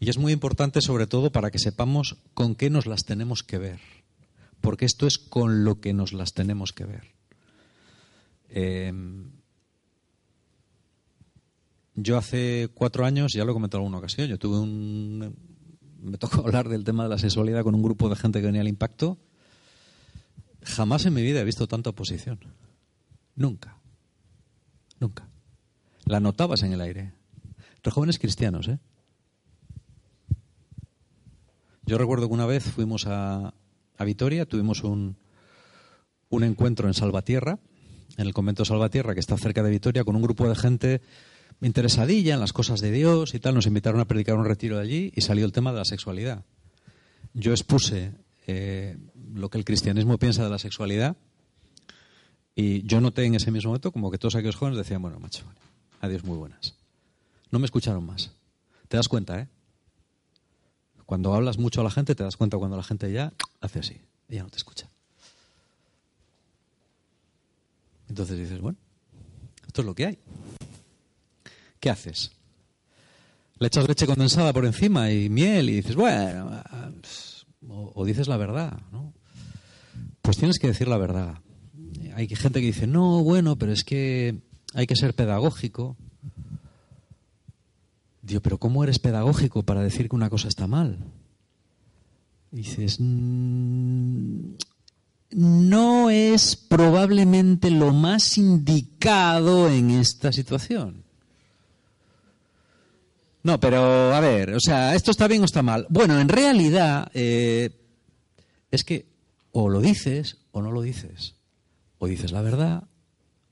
Y 0.01 0.09
es 0.09 0.19
muy 0.19 0.33
importante, 0.33 0.81
sobre 0.81 1.07
todo, 1.07 1.33
para 1.33 1.51
que 1.51 1.59
sepamos 1.59 2.17
con 2.35 2.55
qué 2.55 2.71
nos 2.71 2.87
las 2.87 3.05
tenemos 3.05 3.43
que 3.43 3.59
ver. 3.59 3.81
Porque 4.61 4.85
esto 4.85 5.07
es 5.07 5.19
con 5.19 5.65
lo 5.65 5.81
que 5.81 5.93
nos 5.93 6.13
las 6.13 6.33
tenemos 6.33 6.73
que 6.73 6.85
ver. 6.85 7.05
Eh, 8.49 8.93
yo 12.01 12.17
hace 12.17 12.69
cuatro 12.75 13.05
años, 13.05 13.33
ya 13.35 13.45
lo 13.45 13.51
he 13.51 13.55
comentado 13.55 13.81
en 13.81 13.87
alguna 13.87 13.99
ocasión, 13.99 14.29
yo 14.29 14.39
tuve 14.39 14.59
un. 14.59 15.35
Me 16.01 16.17
tocó 16.17 16.41
hablar 16.47 16.69
del 16.69 16.85
tema 16.85 17.03
de 17.03 17.09
la 17.09 17.19
sexualidad 17.19 17.65
con 17.65 17.75
un 17.75 17.83
grupo 17.83 18.09
de 18.09 18.17
gente 18.17 18.41
que 18.41 18.47
venía 18.47 18.61
al 18.61 18.69
impacto. 18.69 19.19
Jamás 20.63 21.07
en 21.07 21.15
mi 21.15 21.23
vida 21.23 21.41
he 21.41 21.45
visto 21.45 21.67
tanta 21.67 21.91
oposición. 21.91 22.39
Nunca. 23.35 23.79
Nunca. 25.01 25.29
La 26.05 26.21
notabas 26.21 26.63
en 26.63 26.73
el 26.73 26.81
aire. 26.81 27.13
Los 27.85 27.95
jóvenes 27.95 28.19
cristianos, 28.19 28.69
¿eh? 28.69 28.79
Yo 31.87 31.97
recuerdo 31.97 32.29
que 32.29 32.35
una 32.35 32.47
vez 32.47 32.65
fuimos 32.65 33.07
a, 33.07 33.55
a 33.97 34.05
Vitoria, 34.05 34.45
tuvimos 34.45 34.85
un, 34.85 35.17
un 36.29 36.45
encuentro 36.45 36.87
en 36.87 36.95
Salvatierra, 36.95 37.59
en 38.17 38.27
el 38.27 38.35
convento 38.35 38.65
Salvatierra, 38.65 39.15
que 39.15 39.21
está 39.21 39.39
cerca 39.39 39.63
de 39.63 39.71
Vitoria, 39.71 40.05
con 40.05 40.17
un 40.17 40.23
grupo 40.23 40.49
de 40.49 40.55
gente 40.55 41.01
interesadilla 41.61 42.35
en 42.35 42.41
las 42.41 42.53
cosas 42.53 42.81
de 42.81 42.91
Dios 42.91 43.35
y 43.35 43.41
tal, 43.41 43.55
nos 43.55 43.67
invitaron 43.67 44.01
a 44.01 44.07
predicar 44.07 44.37
un 44.37 44.45
retiro 44.45 44.77
de 44.77 44.83
allí 44.83 45.13
y 45.15 45.23
salió 45.23 45.45
el 45.45 45.53
tema 45.53 45.73
de 45.73 45.79
la 45.79 45.85
sexualidad. 45.85 46.45
Yo 47.33 47.53
expuse 47.53 48.13
eh, 48.47 48.97
lo 49.33 49.51
que 49.51 49.59
el 49.59 49.65
cristianismo 49.65 50.19
piensa 50.19 50.45
de 50.45 50.51
la 50.51 50.59
sexualidad 50.59 51.17
y 52.55 52.83
yo 52.83 53.01
noté 53.01 53.25
en 53.25 53.35
ese 53.35 53.51
mismo 53.51 53.71
momento 53.71 53.93
como 53.93 54.11
que 54.11 54.19
todos 54.19 54.35
aquellos 54.35 54.57
jóvenes 54.57 54.79
decían, 54.79 55.03
bueno, 55.03 55.21
macho, 55.21 55.45
adiós 56.01 56.25
muy 56.25 56.37
buenas. 56.37 56.75
No 57.51 57.59
me 57.59 57.67
escucharon 57.67 58.05
más. 58.05 58.33
Te 58.89 58.97
das 58.97 59.09
cuenta, 59.09 59.41
¿eh? 59.41 59.49
Cuando 61.07 61.35
hablas 61.35 61.59
mucho 61.59 61.81
a 61.81 61.85
la 61.85 61.91
gente, 61.91 62.15
te 62.15 62.23
das 62.25 62.37
cuenta 62.37 62.59
cuando 62.59 62.77
la 62.77 62.83
gente 62.83 63.11
ya 63.11 63.33
hace 63.61 63.79
así, 63.79 64.01
ya 64.29 64.43
no 64.43 64.51
te 64.51 64.59
escucha. 64.59 64.89
Entonces 68.09 68.39
dices, 68.39 68.61
bueno, 68.61 68.79
esto 69.67 69.83
es 69.83 69.87
lo 69.87 69.95
que 69.95 70.07
hay. 70.07 70.19
¿qué 71.81 71.91
haces? 71.91 72.33
Le 73.59 73.67
echas 73.67 73.89
leche 73.89 74.07
condensada 74.07 74.53
por 74.53 74.65
encima 74.65 75.11
y 75.11 75.29
miel 75.29 75.71
y 75.71 75.75
dices, 75.77 75.97
bueno, 75.97 76.63
o, 77.69 77.93
o 77.95 78.05
dices 78.05 78.29
la 78.29 78.37
verdad, 78.37 78.79
¿no? 78.93 78.98
Pues 80.39 80.43
tienes 80.43 80.59
que 80.61 80.69
decir 80.69 80.87
la 80.87 80.99
verdad. 80.99 81.41
hay 82.15 82.29
gente 82.29 82.61
que 82.61 82.67
dice, 82.67 82.87
no, 82.87 83.25
bueno, 83.25 83.59
pero 83.59 83.73
es 83.73 83.83
que 83.83 84.39
hay 84.73 84.87
que 84.87 84.95
ser 84.95 85.13
pedagógico. 85.13 85.97
Digo, 88.23 88.41
pero 88.41 88.59
¿cómo 88.59 88.85
eres 88.85 89.01
pedagógico 89.01 89.65
para 89.65 89.83
decir 89.83 90.09
que 90.09 90.15
una 90.15 90.31
cosa 90.31 90.47
está 90.47 90.69
mal? 90.69 90.99
dices, 92.53 92.99
mm, 93.01 94.51
no 95.33 96.09
es 96.09 96.55
probablemente 96.55 97.73
lo 97.73 97.93
más 97.93 98.39
indicado 98.39 99.69
en 99.69 99.91
esta 99.91 100.31
situación. 100.31 101.03
No, 103.43 103.59
pero 103.59 104.15
a 104.15 104.21
ver, 104.21 104.55
o 104.55 104.61
sea, 104.61 104.95
¿esto 104.95 105.11
está 105.11 105.27
bien 105.27 105.43
o 105.43 105.47
está 105.47 105.63
mal? 105.63 105.89
Bueno, 105.91 106.17
en 106.21 106.29
realidad 106.29 107.11
eh, 107.13 107.71
es 108.71 108.85
que 108.85 109.08
o 109.61 109.69
lo 109.69 109.81
dices 109.81 110.37
o 110.53 110.63
no 110.63 110.71
lo 110.71 110.83
dices. 110.83 111.35
O 111.99 112.07
dices 112.07 112.31
la 112.31 112.43
verdad, 112.43 112.85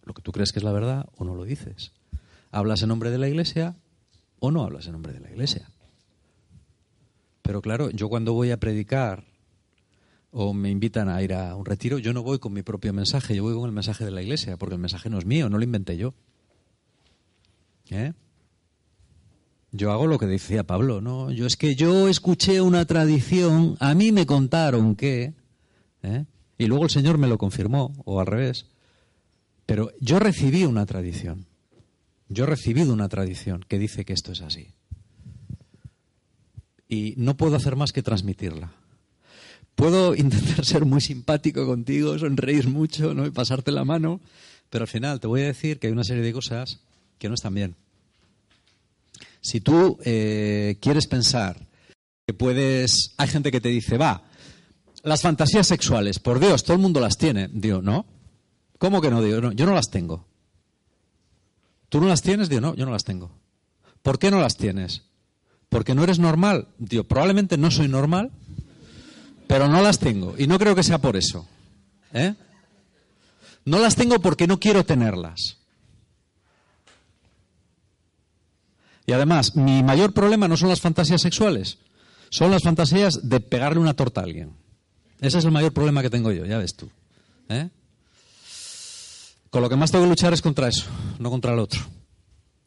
lo 0.04 0.14
que 0.14 0.22
tú 0.22 0.30
crees 0.30 0.52
que 0.52 0.60
es 0.60 0.64
la 0.64 0.70
verdad, 0.70 1.08
o 1.16 1.24
no 1.24 1.34
lo 1.34 1.42
dices. 1.42 1.90
Hablas 2.52 2.82
en 2.82 2.90
nombre 2.90 3.10
de 3.10 3.18
la 3.18 3.28
iglesia 3.28 3.74
o 4.38 4.52
no 4.52 4.62
hablas 4.62 4.86
en 4.86 4.92
nombre 4.92 5.12
de 5.12 5.18
la 5.18 5.30
iglesia. 5.32 5.68
Pero 7.42 7.60
claro, 7.60 7.90
yo 7.90 8.08
cuando 8.08 8.34
voy 8.34 8.52
a 8.52 8.60
predicar 8.60 9.24
o 10.30 10.54
me 10.54 10.70
invitan 10.70 11.08
a 11.08 11.20
ir 11.22 11.34
a 11.34 11.56
un 11.56 11.64
retiro, 11.64 11.98
yo 11.98 12.12
no 12.12 12.22
voy 12.22 12.38
con 12.38 12.52
mi 12.52 12.62
propio 12.62 12.92
mensaje, 12.92 13.34
yo 13.34 13.42
voy 13.42 13.54
con 13.54 13.66
el 13.66 13.72
mensaje 13.72 14.04
de 14.04 14.12
la 14.12 14.22
iglesia, 14.22 14.56
porque 14.56 14.76
el 14.76 14.80
mensaje 14.80 15.10
no 15.10 15.18
es 15.18 15.26
mío, 15.26 15.48
no 15.48 15.58
lo 15.58 15.64
inventé 15.64 15.96
yo. 15.96 16.14
¿Eh? 17.90 18.12
Yo 19.72 19.90
hago 19.90 20.06
lo 20.06 20.20
que 20.20 20.26
decía 20.26 20.62
Pablo, 20.62 21.00
¿no? 21.00 21.32
Yo 21.32 21.46
es 21.46 21.56
que 21.56 21.74
yo 21.74 22.06
escuché 22.06 22.60
una 22.60 22.84
tradición, 22.84 23.76
a 23.80 23.94
mí 23.94 24.12
me 24.12 24.24
contaron 24.24 24.94
que, 24.94 25.34
¿eh? 26.02 26.24
y 26.58 26.66
luego 26.66 26.84
el 26.84 26.90
Señor 26.90 27.18
me 27.18 27.28
lo 27.28 27.38
confirmó, 27.38 27.92
o 28.04 28.20
al 28.20 28.26
revés. 28.26 28.66
Pero 29.66 29.90
yo 30.00 30.18
recibí 30.18 30.64
una 30.64 30.86
tradición. 30.86 31.46
Yo 32.28 32.44
he 32.44 32.46
recibido 32.46 32.92
una 32.92 33.08
tradición 33.08 33.64
que 33.68 33.78
dice 33.78 34.04
que 34.04 34.12
esto 34.12 34.32
es 34.32 34.42
así 34.42 34.76
y 36.88 37.14
no 37.16 37.36
puedo 37.36 37.56
hacer 37.56 37.76
más 37.76 37.92
que 37.92 38.02
transmitirla. 38.02 38.72
Puedo 39.74 40.14
intentar 40.16 40.64
ser 40.64 40.84
muy 40.84 41.00
simpático 41.00 41.66
contigo, 41.66 42.18
sonreír 42.18 42.68
mucho, 42.68 43.14
¿no? 43.14 43.26
y 43.26 43.30
pasarte 43.30 43.72
la 43.72 43.84
mano, 43.84 44.20
pero 44.70 44.84
al 44.84 44.88
final 44.88 45.20
te 45.20 45.26
voy 45.26 45.42
a 45.42 45.46
decir 45.46 45.78
que 45.78 45.88
hay 45.88 45.92
una 45.92 46.04
serie 46.04 46.22
de 46.22 46.32
cosas 46.32 46.80
que 47.18 47.28
no 47.28 47.34
están 47.34 47.54
bien. 47.54 47.74
Si 49.40 49.60
tú 49.60 49.98
eh, 50.04 50.76
quieres 50.80 51.06
pensar 51.06 51.66
que 52.26 52.34
puedes, 52.34 53.14
hay 53.16 53.28
gente 53.28 53.52
que 53.52 53.60
te 53.60 53.68
dice, 53.68 53.96
va, 53.96 54.24
las 55.06 55.22
fantasías 55.22 55.66
sexuales, 55.66 56.18
por 56.18 56.40
Dios, 56.40 56.64
todo 56.64 56.74
el 56.74 56.82
mundo 56.82 57.00
las 57.00 57.16
tiene. 57.16 57.48
Digo, 57.52 57.82
¿no? 57.82 58.06
¿Cómo 58.78 59.00
que 59.00 59.10
no? 59.10 59.22
Digo, 59.22 59.40
no, 59.40 59.52
yo 59.52 59.66
no 59.66 59.74
las 59.74 59.90
tengo. 59.90 60.26
¿Tú 61.88 62.00
no 62.00 62.08
las 62.08 62.22
tienes? 62.22 62.48
Digo, 62.48 62.60
no, 62.60 62.74
yo 62.74 62.84
no 62.84 62.92
las 62.92 63.04
tengo. 63.04 63.30
¿Por 64.02 64.18
qué 64.18 64.30
no 64.30 64.40
las 64.40 64.56
tienes? 64.56 65.02
porque 65.68 65.94
no 65.94 66.04
eres 66.04 66.18
normal. 66.18 66.68
Digo, 66.78 67.04
probablemente 67.04 67.58
no 67.58 67.70
soy 67.70 67.88
normal, 67.88 68.30
pero 69.46 69.68
no 69.68 69.82
las 69.82 69.98
tengo. 69.98 70.34
Y 70.38 70.46
no 70.46 70.58
creo 70.58 70.74
que 70.74 70.82
sea 70.82 70.98
por 70.98 71.16
eso. 71.16 71.46
¿eh? 72.12 72.34
No 73.64 73.78
las 73.78 73.96
tengo 73.96 74.20
porque 74.20 74.46
no 74.46 74.58
quiero 74.58 74.84
tenerlas. 74.84 75.58
Y 79.06 79.12
además, 79.12 79.54
mi 79.54 79.82
mayor 79.82 80.12
problema 80.12 80.48
no 80.48 80.56
son 80.56 80.68
las 80.68 80.80
fantasías 80.80 81.22
sexuales, 81.22 81.78
son 82.28 82.50
las 82.50 82.62
fantasías 82.62 83.28
de 83.28 83.38
pegarle 83.38 83.78
una 83.78 83.94
torta 83.94 84.20
a 84.20 84.24
alguien. 84.24 84.56
Ese 85.20 85.38
es 85.38 85.44
el 85.44 85.50
mayor 85.50 85.72
problema 85.72 86.02
que 86.02 86.10
tengo 86.10 86.32
yo, 86.32 86.44
ya 86.44 86.58
ves 86.58 86.74
tú. 86.74 86.90
¿eh? 87.48 87.70
Con 89.50 89.62
lo 89.62 89.68
que 89.68 89.76
más 89.76 89.90
tengo 89.90 90.04
que 90.04 90.10
luchar 90.10 90.32
es 90.32 90.42
contra 90.42 90.68
eso, 90.68 90.86
no 91.18 91.30
contra 91.30 91.52
el 91.52 91.58
otro. 91.58 91.80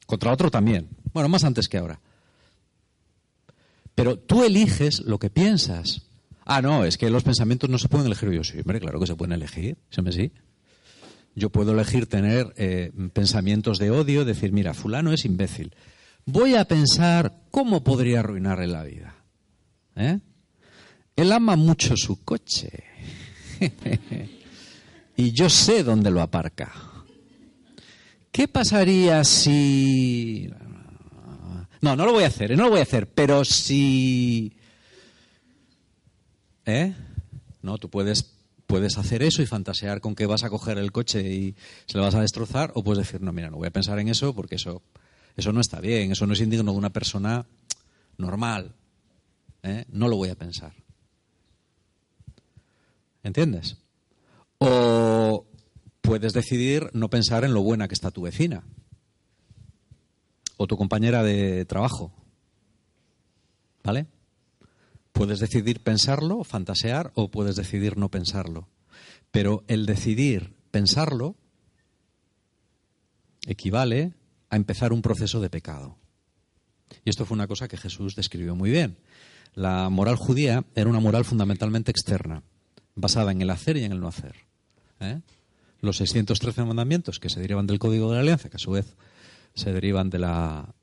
Contra 0.06 0.30
el 0.30 0.34
otro 0.34 0.50
también. 0.50 0.90
Bueno, 1.14 1.30
más 1.30 1.44
antes 1.44 1.68
que 1.68 1.78
ahora. 1.78 2.00
Pero 3.94 4.18
tú 4.18 4.44
eliges 4.44 5.02
lo 5.02 5.20
que 5.20 5.30
piensas. 5.30 6.02
Ah, 6.46 6.62
no, 6.62 6.86
es 6.86 6.98
que 6.98 7.10
los 7.10 7.24
pensamientos 7.24 7.70
no 7.70 7.78
se 7.78 7.90
pueden 7.90 8.08
elegir. 8.08 8.32
Yo 8.32 8.44
sí, 8.44 8.58
hombre, 8.58 8.80
claro 8.80 9.00
que 9.00 9.06
se 9.06 9.16
pueden 9.16 9.34
elegir. 9.34 9.78
sí. 10.12 10.32
Yo 11.36 11.52
puedo 11.52 11.74
elegir 11.74 12.08
tener 12.08 12.54
eh, 12.58 12.92
pensamientos 13.14 13.78
de 13.78 13.92
odio, 13.92 14.26
decir, 14.26 14.52
mira, 14.52 14.74
fulano 14.74 15.14
es 15.14 15.26
imbécil. 15.26 15.76
Voy 16.26 16.56
a 16.56 16.66
pensar 16.66 17.44
cómo 17.52 17.84
podría 17.84 18.22
arruinarle 18.22 18.68
la 18.68 18.84
vida. 18.84 19.16
¿Eh? 19.96 20.20
Él 21.20 21.32
ama 21.32 21.56
mucho 21.56 21.96
su 21.98 22.24
coche. 22.24 22.84
y 25.18 25.32
yo 25.32 25.50
sé 25.50 25.84
dónde 25.84 26.12
lo 26.12 26.22
aparca. 26.22 26.72
¿Qué 28.32 28.48
pasaría 28.48 29.24
si 29.24 30.50
no, 31.82 31.96
no 31.96 32.06
lo 32.06 32.14
voy 32.14 32.24
a 32.24 32.28
hacer, 32.28 32.56
no 32.58 32.66
lo 32.66 32.70
voy 32.72 32.80
a 32.80 32.84
hacer, 32.84 33.08
pero 33.08 33.46
si... 33.46 34.54
¿Eh? 36.66 36.94
No, 37.62 37.78
tú 37.78 37.90
puedes, 37.90 38.36
puedes 38.68 38.98
hacer 38.98 39.24
eso 39.24 39.42
y 39.42 39.46
fantasear 39.46 40.02
con 40.02 40.14
que 40.14 40.26
vas 40.26 40.44
a 40.44 40.50
coger 40.50 40.78
el 40.78 40.92
coche 40.92 41.22
y 41.22 41.56
se 41.86 41.98
lo 41.98 42.04
vas 42.04 42.16
a 42.16 42.22
destrozar, 42.22 42.72
o 42.76 42.84
puedes 42.84 43.06
decir, 43.06 43.22
no, 43.22 43.32
mira, 43.32 43.50
no 43.50 43.58
voy 43.58 43.68
a 43.68 43.72
pensar 43.72 43.98
en 44.00 44.10
eso 44.10 44.36
porque 44.36 44.56
eso, 44.56 44.84
eso 45.38 45.54
no 45.54 45.62
está 45.62 45.80
bien, 45.80 46.12
eso 46.12 46.28
no 46.28 46.34
es 46.34 46.42
indigno 46.42 46.72
de 46.72 46.78
una 46.78 46.92
persona 46.92 47.46
normal. 48.18 48.76
¿eh? 49.64 49.86
No 49.90 50.10
lo 50.10 50.18
voy 50.18 50.30
a 50.30 50.36
pensar. 50.36 50.74
¿Entiendes? 53.30 53.78
O 54.58 55.46
puedes 56.02 56.34
decidir 56.34 56.90
no 56.94 57.12
pensar 57.12 57.44
en 57.44 57.54
lo 57.54 57.62
buena 57.62 57.88
que 57.88 57.94
está 57.94 58.10
tu 58.10 58.24
vecina 58.24 58.64
o 60.58 60.66
tu 60.66 60.76
compañera 60.76 61.22
de 61.22 61.64
trabajo. 61.66 62.12
¿Vale? 63.84 64.08
Puedes 65.12 65.38
decidir 65.40 65.82
pensarlo, 65.82 66.44
fantasear, 66.44 67.12
o 67.14 67.30
puedes 67.30 67.56
decidir 67.56 67.98
no 67.98 68.10
pensarlo. 68.10 68.68
Pero 69.30 69.64
el 69.68 69.86
decidir 69.86 70.56
pensarlo 70.72 71.36
equivale 73.46 74.14
a 74.50 74.56
empezar 74.56 74.92
un 74.92 75.04
proceso 75.04 75.40
de 75.40 75.52
pecado. 75.52 76.00
Y 77.06 77.12
esto 77.12 77.28
fue 77.28 77.36
una 77.36 77.48
cosa 77.48 77.68
que 77.68 77.78
Jesús 77.78 78.16
describió 78.16 78.56
muy 78.56 78.72
bien. 78.72 78.98
La 79.54 79.90
moral 79.90 80.16
judía 80.16 80.66
era 80.74 80.90
una 80.90 81.00
moral 81.00 81.26
fundamentalmente 81.26 81.92
externa, 81.92 82.42
basada 83.00 83.32
en 83.32 83.42
el 83.42 83.50
hacer 83.50 83.78
y 83.78 83.84
en 83.84 83.92
el 83.92 84.00
no 84.00 84.08
hacer. 84.08 84.36
¿eh? 85.00 85.22
Los 85.82 85.98
613 85.98 86.64
mandamientos 86.64 87.20
que 87.20 87.30
se 87.30 87.40
derivan 87.40 87.68
del 87.68 87.80
Código 87.80 88.10
de 88.10 88.16
la 88.16 88.22
Alianza, 88.22 88.50
que 88.50 88.58
a 88.58 88.60
su 88.60 88.72
vez 88.72 88.96
se 89.56 89.72
derivan 89.74 90.10
de, 90.10 90.20
la, 90.20 90.74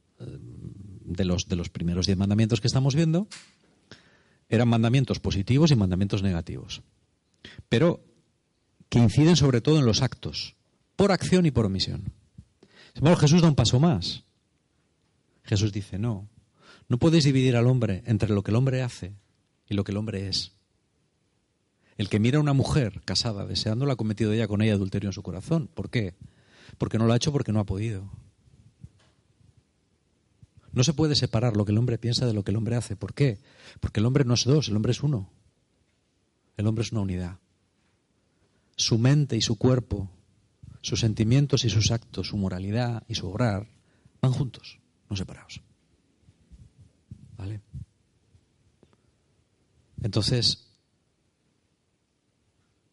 los, 1.17 1.49
de 1.49 1.57
los 1.57 1.69
primeros 1.69 2.07
diez 2.07 2.19
mandamientos 2.19 2.61
que 2.61 2.67
estamos 2.67 2.95
viendo, 2.95 3.29
eran 4.49 4.69
mandamientos 4.69 5.21
positivos 5.21 5.71
y 5.71 5.77
mandamientos 5.77 6.23
negativos. 6.23 6.83
Pero 7.69 8.01
que 8.89 8.99
inciden 8.99 9.37
sobre 9.37 9.61
todo 9.61 9.79
en 9.79 9.87
los 9.87 10.03
actos, 10.03 10.55
por 10.95 11.13
acción 11.13 11.47
y 11.47 11.51
por 11.51 11.67
omisión. 11.67 12.13
Sin 12.95 13.17
Jesús 13.17 13.43
da 13.43 13.49
un 13.49 13.55
paso 13.55 13.79
más. 13.79 14.25
Jesús 15.45 15.73
dice, 15.73 15.99
no, 15.99 16.29
no 16.89 16.99
puedes 16.99 17.25
dividir 17.25 17.57
al 17.57 17.67
hombre 17.67 18.03
entre 18.07 18.31
lo 18.31 18.43
que 18.43 18.51
el 18.51 18.57
hombre 18.57 18.83
hace 18.83 19.13
y 19.69 19.75
lo 19.75 19.85
que 19.85 19.93
el 19.93 19.99
hombre 19.99 20.29
es. 20.29 20.53
El 21.97 22.09
que 22.09 22.19
mira 22.21 22.39
a 22.39 22.43
una 22.43 22.53
mujer 22.53 23.01
casada 23.05 23.47
deseándola 23.47 23.95
ha 23.95 23.97
cometido 23.97 24.33
ella 24.33 24.49
con 24.49 24.61
ella 24.63 24.75
adulterio 24.75 25.09
en 25.09 25.15
su 25.15 25.23
corazón. 25.23 25.69
¿Por 25.73 25.91
qué? 25.91 26.15
Porque 26.79 26.99
no 26.99 27.07
lo 27.07 27.13
ha 27.13 27.17
hecho 27.17 27.33
porque 27.33 27.53
no 27.53 27.61
ha 27.61 27.65
podido. 27.65 28.11
No 30.73 30.85
se 30.85 30.93
puede 30.93 31.15
separar 31.15 31.57
lo 31.57 31.65
que 31.65 31.73
el 31.73 31.79
hombre 31.79 31.97
piensa 31.97 32.27
de 32.27 32.35
lo 32.35 32.45
que 32.45 32.51
el 32.51 32.59
hombre 32.59 32.77
hace. 32.77 32.97
¿Por 32.97 33.15
qué? 33.15 33.41
Porque 33.81 34.01
el 34.01 34.07
hombre 34.07 34.25
no 34.25 34.35
es 34.35 34.45
dos, 34.45 34.69
el 34.69 34.77
hombre 34.77 34.93
es 34.93 35.03
uno. 35.03 35.31
El 36.59 36.67
hombre 36.67 36.83
es 36.83 36.93
una 36.93 37.01
unidad. 37.01 37.39
Su 38.77 38.99
mente 38.99 39.37
y 39.37 39.41
su 39.41 39.57
cuerpo, 39.57 40.11
sus 40.83 41.01
sentimientos 41.01 41.65
y 41.65 41.71
sus 41.71 41.91
actos, 41.91 42.29
su 42.29 42.37
moralidad 42.37 43.05
y 43.09 43.15
su 43.15 43.27
obrar 43.27 43.71
van 44.21 44.33
juntos, 44.33 44.79
no 45.09 45.17
separados. 45.17 45.63
¿Vale? 47.39 47.63
Entonces, 50.03 50.66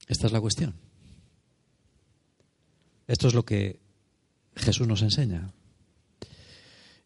esta 0.08 0.28
es 0.28 0.34
la 0.34 0.42
cuestión. 0.42 0.76
Esto 3.08 3.28
es 3.28 3.34
lo 3.34 3.46
que 3.46 3.80
Jesús 4.56 4.88
nos 4.88 5.02
enseña. 5.02 5.54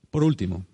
Por 0.10 0.24
último, 0.24 0.66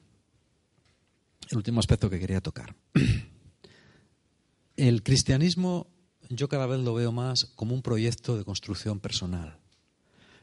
el 1.50 1.58
último 1.58 1.80
aspecto 1.80 2.10
que 2.10 2.20
quería 2.20 2.42
tocar. 2.42 2.76
El 4.76 5.04
cristianismo 5.04 5.88
yo 6.30 6.50
cada 6.50 6.66
vez 6.66 6.80
lo 6.80 6.94
veo 6.94 7.12
más 7.12 7.46
como 7.56 7.76
un 7.76 7.82
proyecto 7.82 8.38
de 8.38 8.44
construcción 8.44 9.00
personal. 9.00 9.60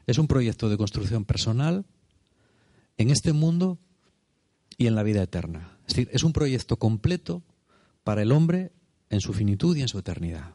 Es 0.06 0.18
un 0.18 0.26
proyecto 0.26 0.68
de 0.68 0.76
construcción 0.76 1.24
personal 1.24 1.84
en 2.96 3.10
este 3.10 3.32
mundo 3.32 3.78
y 4.76 4.86
en 4.86 4.94
la 4.94 5.02
vida 5.02 5.22
eterna. 5.22 5.78
Es 5.86 5.94
decir, 5.94 6.08
es 6.12 6.22
un 6.22 6.32
proyecto 6.32 6.78
completo 6.78 7.42
para 8.04 8.22
el 8.22 8.32
hombre 8.32 8.72
en 9.08 9.20
su 9.20 9.32
finitud 9.32 9.76
y 9.76 9.82
en 9.82 9.88
su 9.88 9.98
eternidad. 9.98 10.54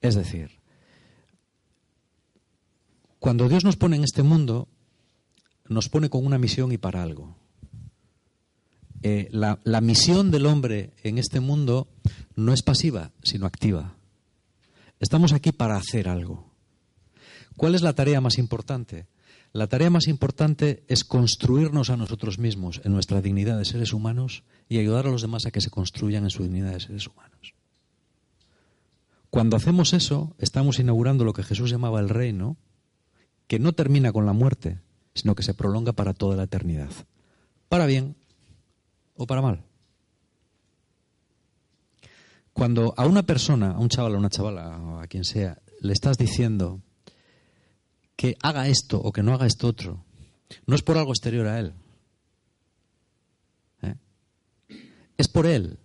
Es 0.00 0.14
decir, 0.14 0.58
Cuando 3.18 3.48
Dios 3.48 3.64
nos 3.64 3.76
pone 3.76 3.96
en 3.96 4.04
este 4.04 4.22
mundo, 4.22 4.68
nos 5.68 5.88
pone 5.88 6.08
con 6.08 6.24
una 6.24 6.38
misión 6.38 6.70
y 6.70 6.78
para 6.78 7.02
algo. 7.02 7.36
Eh, 9.02 9.28
la, 9.32 9.58
la 9.64 9.80
misión 9.80 10.30
del 10.30 10.46
hombre 10.46 10.92
en 11.02 11.18
este 11.18 11.40
mundo 11.40 11.88
no 12.36 12.52
es 12.52 12.62
pasiva, 12.62 13.10
sino 13.24 13.44
activa. 13.46 13.96
Estamos 15.00 15.32
aquí 15.32 15.50
para 15.50 15.76
hacer 15.76 16.08
algo. 16.08 16.52
¿Cuál 17.56 17.74
es 17.74 17.82
la 17.82 17.92
tarea 17.92 18.20
más 18.20 18.38
importante? 18.38 19.06
La 19.52 19.66
tarea 19.66 19.90
más 19.90 20.06
importante 20.06 20.84
es 20.88 21.04
construirnos 21.04 21.90
a 21.90 21.96
nosotros 21.96 22.38
mismos 22.38 22.80
en 22.84 22.92
nuestra 22.92 23.20
dignidad 23.20 23.58
de 23.58 23.64
seres 23.64 23.92
humanos 23.92 24.44
y 24.68 24.78
ayudar 24.78 25.06
a 25.06 25.10
los 25.10 25.22
demás 25.22 25.46
a 25.46 25.50
que 25.50 25.60
se 25.60 25.70
construyan 25.70 26.24
en 26.24 26.30
su 26.30 26.44
dignidad 26.44 26.72
de 26.72 26.80
seres 26.80 27.08
humanos. 27.08 27.57
Cuando 29.30 29.56
hacemos 29.56 29.92
eso, 29.92 30.34
estamos 30.38 30.78
inaugurando 30.78 31.24
lo 31.24 31.32
que 31.32 31.42
Jesús 31.42 31.70
llamaba 31.70 32.00
el 32.00 32.08
reino, 32.08 32.56
que 33.46 33.58
no 33.58 33.72
termina 33.72 34.12
con 34.12 34.26
la 34.26 34.32
muerte, 34.32 34.80
sino 35.14 35.34
que 35.34 35.42
se 35.42 35.54
prolonga 35.54 35.92
para 35.92 36.14
toda 36.14 36.36
la 36.36 36.44
eternidad. 36.44 36.90
Para 37.68 37.86
bien 37.86 38.16
o 39.16 39.26
para 39.26 39.42
mal. 39.42 39.64
Cuando 42.52 42.94
a 42.96 43.06
una 43.06 43.22
persona, 43.22 43.72
a 43.72 43.78
un 43.78 43.88
chaval 43.88 44.14
o 44.14 44.18
una 44.18 44.30
chavala, 44.30 44.78
o 44.78 45.00
a 45.00 45.06
quien 45.06 45.24
sea, 45.24 45.58
le 45.80 45.92
estás 45.92 46.18
diciendo 46.18 46.80
que 48.16 48.36
haga 48.42 48.66
esto 48.68 48.98
o 49.00 49.12
que 49.12 49.22
no 49.22 49.32
haga 49.32 49.46
esto 49.46 49.68
otro, 49.68 50.04
no 50.66 50.74
es 50.74 50.82
por 50.82 50.98
algo 50.98 51.12
exterior 51.12 51.46
a 51.46 51.60
él. 51.60 51.72
¿eh? 53.82 53.94
Es 55.16 55.28
por 55.28 55.46
él. 55.46 55.78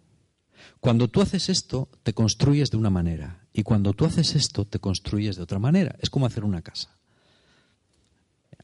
Cuando 0.83 1.07
tú 1.07 1.21
haces 1.21 1.47
esto, 1.47 1.87
te 2.03 2.13
construyes 2.13 2.69
de 2.69 2.75
una 2.75 2.89
manera. 2.89 3.39
Y 3.53 3.63
cuando 3.63 3.93
tú 3.93 4.03
haces 4.03 4.35
esto, 4.35 4.65
te 4.65 4.79
construyes 4.79 5.37
de 5.37 5.43
otra 5.43 5.57
manera. 5.57 5.95
Es 6.01 6.09
como 6.09 6.25
hacer 6.25 6.43
una 6.43 6.61
casa. 6.61 6.89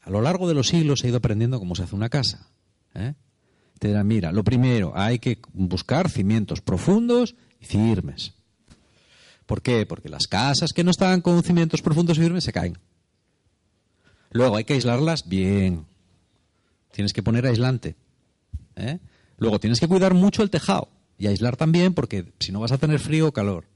A 0.02 0.10
lo 0.10 0.20
largo 0.20 0.46
de 0.46 0.52
los 0.52 0.68
siglos 0.68 1.02
ha 1.02 1.08
ido 1.08 1.16
aprendiendo 1.16 1.58
cómo 1.58 1.74
se 1.74 1.84
hace 1.84 1.96
una 1.96 2.10
casa. 2.10 2.46
¿eh? 2.94 3.14
Te 3.78 3.88
dirán, 3.88 4.06
mira, 4.06 4.32
lo 4.32 4.44
primero, 4.44 4.92
hay 4.94 5.18
que 5.18 5.40
buscar 5.54 6.10
cimientos 6.10 6.60
profundos 6.60 7.36
y 7.58 7.64
firmes. 7.64 8.34
¿Por 9.46 9.62
qué? 9.62 9.86
Porque 9.86 10.10
las 10.10 10.26
casas 10.26 10.74
que 10.74 10.84
no 10.84 10.90
están 10.90 11.22
con 11.22 11.42
cimientos 11.42 11.80
profundos 11.80 12.18
y 12.18 12.20
firmes 12.20 12.44
se 12.44 12.52
caen. 12.52 12.76
Luego 14.30 14.56
hay 14.56 14.64
que 14.64 14.74
aislarlas 14.74 15.26
bien. 15.26 15.86
Tienes 16.92 17.14
que 17.14 17.22
poner 17.22 17.46
aislante. 17.46 17.96
¿eh? 18.76 18.98
Luego 19.38 19.58
tienes 19.58 19.80
que 19.80 19.88
cuidar 19.88 20.12
mucho 20.12 20.42
el 20.42 20.50
tejado 20.50 20.99
y 21.20 21.26
aislar 21.26 21.56
también 21.56 21.92
porque 21.92 22.32
si 22.40 22.50
no 22.50 22.60
vas 22.60 22.72
a 22.72 22.78
tener 22.78 22.98
frío 22.98 23.28
o 23.28 23.32
calor. 23.32 23.66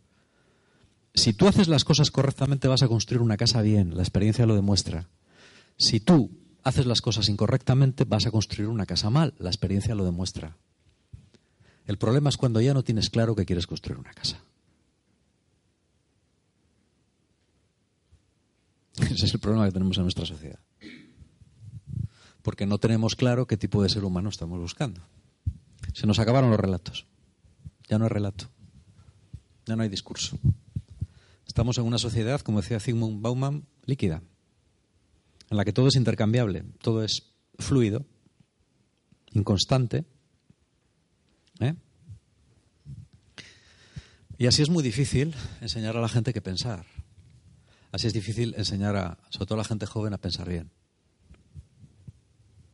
Si 1.14 1.34
tú 1.34 1.46
haces 1.46 1.68
las 1.68 1.84
cosas 1.84 2.10
correctamente 2.10 2.68
vas 2.68 2.82
a 2.82 2.88
construir 2.88 3.20
una 3.20 3.36
casa 3.36 3.60
bien, 3.60 3.94
la 3.94 4.02
experiencia 4.02 4.46
lo 4.46 4.54
demuestra. 4.54 5.10
Si 5.76 6.00
tú 6.00 6.30
haces 6.62 6.86
las 6.86 7.02
cosas 7.02 7.28
incorrectamente 7.28 8.04
vas 8.04 8.24
a 8.24 8.30
construir 8.30 8.70
una 8.70 8.86
casa 8.86 9.10
mal, 9.10 9.34
la 9.38 9.50
experiencia 9.50 9.94
lo 9.94 10.06
demuestra. 10.06 10.56
El 11.86 11.98
problema 11.98 12.30
es 12.30 12.38
cuando 12.38 12.62
ya 12.62 12.72
no 12.72 12.82
tienes 12.82 13.10
claro 13.10 13.34
que 13.34 13.44
quieres 13.44 13.66
construir 13.66 14.00
una 14.00 14.14
casa. 14.14 14.42
Ese 19.02 19.26
es 19.26 19.34
el 19.34 19.40
problema 19.40 19.66
que 19.66 19.72
tenemos 19.72 19.98
en 19.98 20.04
nuestra 20.04 20.24
sociedad. 20.24 20.60
Porque 22.40 22.64
no 22.64 22.78
tenemos 22.78 23.16
claro 23.16 23.46
qué 23.46 23.58
tipo 23.58 23.82
de 23.82 23.90
ser 23.90 24.02
humano 24.02 24.30
estamos 24.30 24.58
buscando. 24.58 25.02
Se 25.92 26.06
nos 26.06 26.18
acabaron 26.18 26.48
los 26.48 26.58
relatos. 26.58 27.06
Ya 27.88 27.98
no 27.98 28.04
hay 28.04 28.10
relato. 28.10 28.48
Ya 29.66 29.76
no 29.76 29.82
hay 29.82 29.88
discurso. 29.88 30.38
Estamos 31.46 31.78
en 31.78 31.84
una 31.84 31.98
sociedad, 31.98 32.40
como 32.40 32.60
decía 32.60 32.80
Zygmunt 32.80 33.22
Bauman, 33.22 33.66
líquida, 33.84 34.22
en 35.50 35.56
la 35.56 35.64
que 35.64 35.72
todo 35.72 35.88
es 35.88 35.96
intercambiable, 35.96 36.64
todo 36.80 37.04
es 37.04 37.34
fluido, 37.58 38.04
inconstante. 39.32 40.04
¿eh? 41.60 41.74
Y 44.38 44.46
así 44.46 44.62
es 44.62 44.70
muy 44.70 44.82
difícil 44.82 45.34
enseñar 45.60 45.96
a 45.96 46.00
la 46.00 46.08
gente 46.08 46.32
que 46.32 46.40
pensar. 46.40 46.86
Así 47.92 48.08
es 48.08 48.12
difícil 48.12 48.54
enseñar 48.56 48.96
a, 48.96 49.18
sobre 49.30 49.46
todo 49.46 49.54
a 49.54 49.62
la 49.62 49.68
gente 49.68 49.86
joven, 49.86 50.12
a 50.14 50.18
pensar 50.18 50.48
bien. 50.48 50.70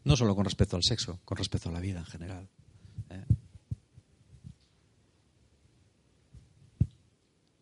No 0.04 0.16
solo 0.16 0.34
con 0.34 0.46
respecto 0.46 0.76
al 0.76 0.82
sexo, 0.82 1.20
con 1.26 1.36
respecto 1.36 1.68
a 1.68 1.72
la 1.72 1.80
vida 1.80 1.98
en 1.98 2.06
general. 2.06 2.48
¿eh? 3.10 3.24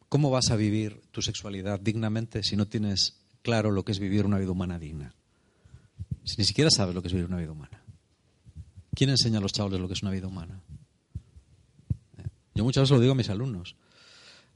¿Cómo 0.08 0.30
vas 0.30 0.50
a 0.50 0.56
vivir 0.56 1.02
tu 1.12 1.20
sexualidad 1.20 1.80
dignamente 1.80 2.42
si 2.42 2.56
no 2.56 2.66
tienes 2.66 3.16
claro 3.42 3.70
lo 3.70 3.84
que 3.84 3.92
es 3.92 3.98
vivir 3.98 4.24
una 4.24 4.38
vida 4.38 4.50
humana 4.50 4.78
digna? 4.78 5.14
Si 6.24 6.36
ni 6.38 6.44
siquiera 6.44 6.70
sabes 6.70 6.94
lo 6.94 7.02
que 7.02 7.08
es 7.08 7.14
vivir 7.14 7.28
una 7.28 7.38
vida 7.38 7.52
humana. 7.52 7.82
¿Quién 8.94 9.10
enseña 9.10 9.38
a 9.38 9.40
los 9.40 9.52
chavales 9.52 9.80
lo 9.80 9.86
que 9.86 9.94
es 9.94 10.02
una 10.02 10.10
vida 10.10 10.26
humana? 10.26 10.60
¿Eh? 12.18 12.24
Yo 12.54 12.64
muchas 12.64 12.82
veces 12.82 12.96
lo 12.96 13.00
digo 13.00 13.12
a 13.12 13.16
mis 13.16 13.30
alumnos. 13.30 13.76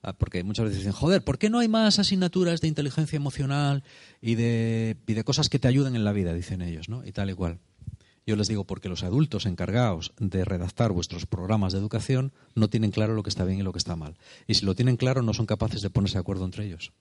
Ah, 0.03 0.15
porque 0.15 0.43
muchas 0.43 0.65
veces 0.65 0.79
dicen, 0.79 0.93
joder, 0.93 1.23
¿por 1.23 1.38
qué 1.38 1.49
no 1.49 1.61
hay 1.61 1.69
más 1.69 2.01
asignaturas 2.01 2.61
de 2.61 2.67
inteligencia 2.67 3.17
emocional 3.17 3.85
y 4.21 4.35
de, 4.35 4.97
y 5.07 5.15
de 5.15 5.23
cosas 5.23 5.49
que 5.49 5.61
te 5.61 5.69
ayuden 5.69 5.95
en 5.95 6.05
la 6.05 6.12
vida? 6.12 6.35
Dicen 6.35 6.61
ellos, 6.61 6.88
¿no? 6.88 7.07
Y 7.07 7.12
tal 7.12 7.31
y 7.31 7.35
cual. 7.35 7.61
Yo 8.27 8.37
les 8.37 8.49
digo, 8.49 8.65
porque 8.65 8.89
los 8.89 9.03
adultos 9.03 9.47
encargados 9.47 10.13
de 10.19 10.45
redactar 10.45 10.93
vuestros 10.93 11.27
programas 11.27 11.73
de 11.73 11.81
educación 11.81 12.33
no 12.55 12.69
tienen 12.69 12.93
claro 12.93 13.15
lo 13.15 13.23
que 13.23 13.31
está 13.31 13.45
bien 13.45 13.59
y 13.59 13.63
lo 13.63 13.73
que 13.73 13.79
está 13.79 13.97
mal. 13.97 14.17
Y 14.47 14.55
si 14.55 14.65
lo 14.65 14.75
tienen 14.75 14.97
claro, 14.97 15.23
no 15.23 15.35
son 15.35 15.47
capaces 15.47 15.83
de 15.83 15.91
ponerse 15.91 16.15
de 16.15 16.21
acuerdo 16.21 16.45
entre 16.45 16.65
ellos. 16.67 16.93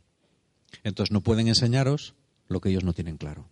Entonces 0.84 1.12
no 1.12 1.22
pueden 1.22 1.48
enseñaros 1.48 2.16
lo 2.48 2.60
que 2.60 2.70
ellos 2.70 2.84
no 2.84 2.94
tienen 2.94 3.18
claro. 3.18 3.48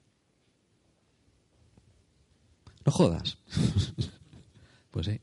No 2.85 2.91
jodas. 2.91 3.37
pues 4.91 5.05
sí. 5.05 5.21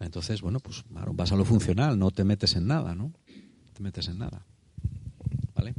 Entonces, 0.00 0.42
bueno, 0.42 0.60
pues 0.60 0.84
vas 0.90 1.32
a 1.32 1.36
lo 1.36 1.44
funcional, 1.44 1.98
no 1.98 2.10
te 2.10 2.24
metes 2.24 2.56
en 2.56 2.66
nada, 2.66 2.94
¿no? 2.94 3.12
Te 3.72 3.82
metes 3.82 4.08
en 4.08 4.18
nada. 4.18 4.44
¿Vale? 5.54 5.74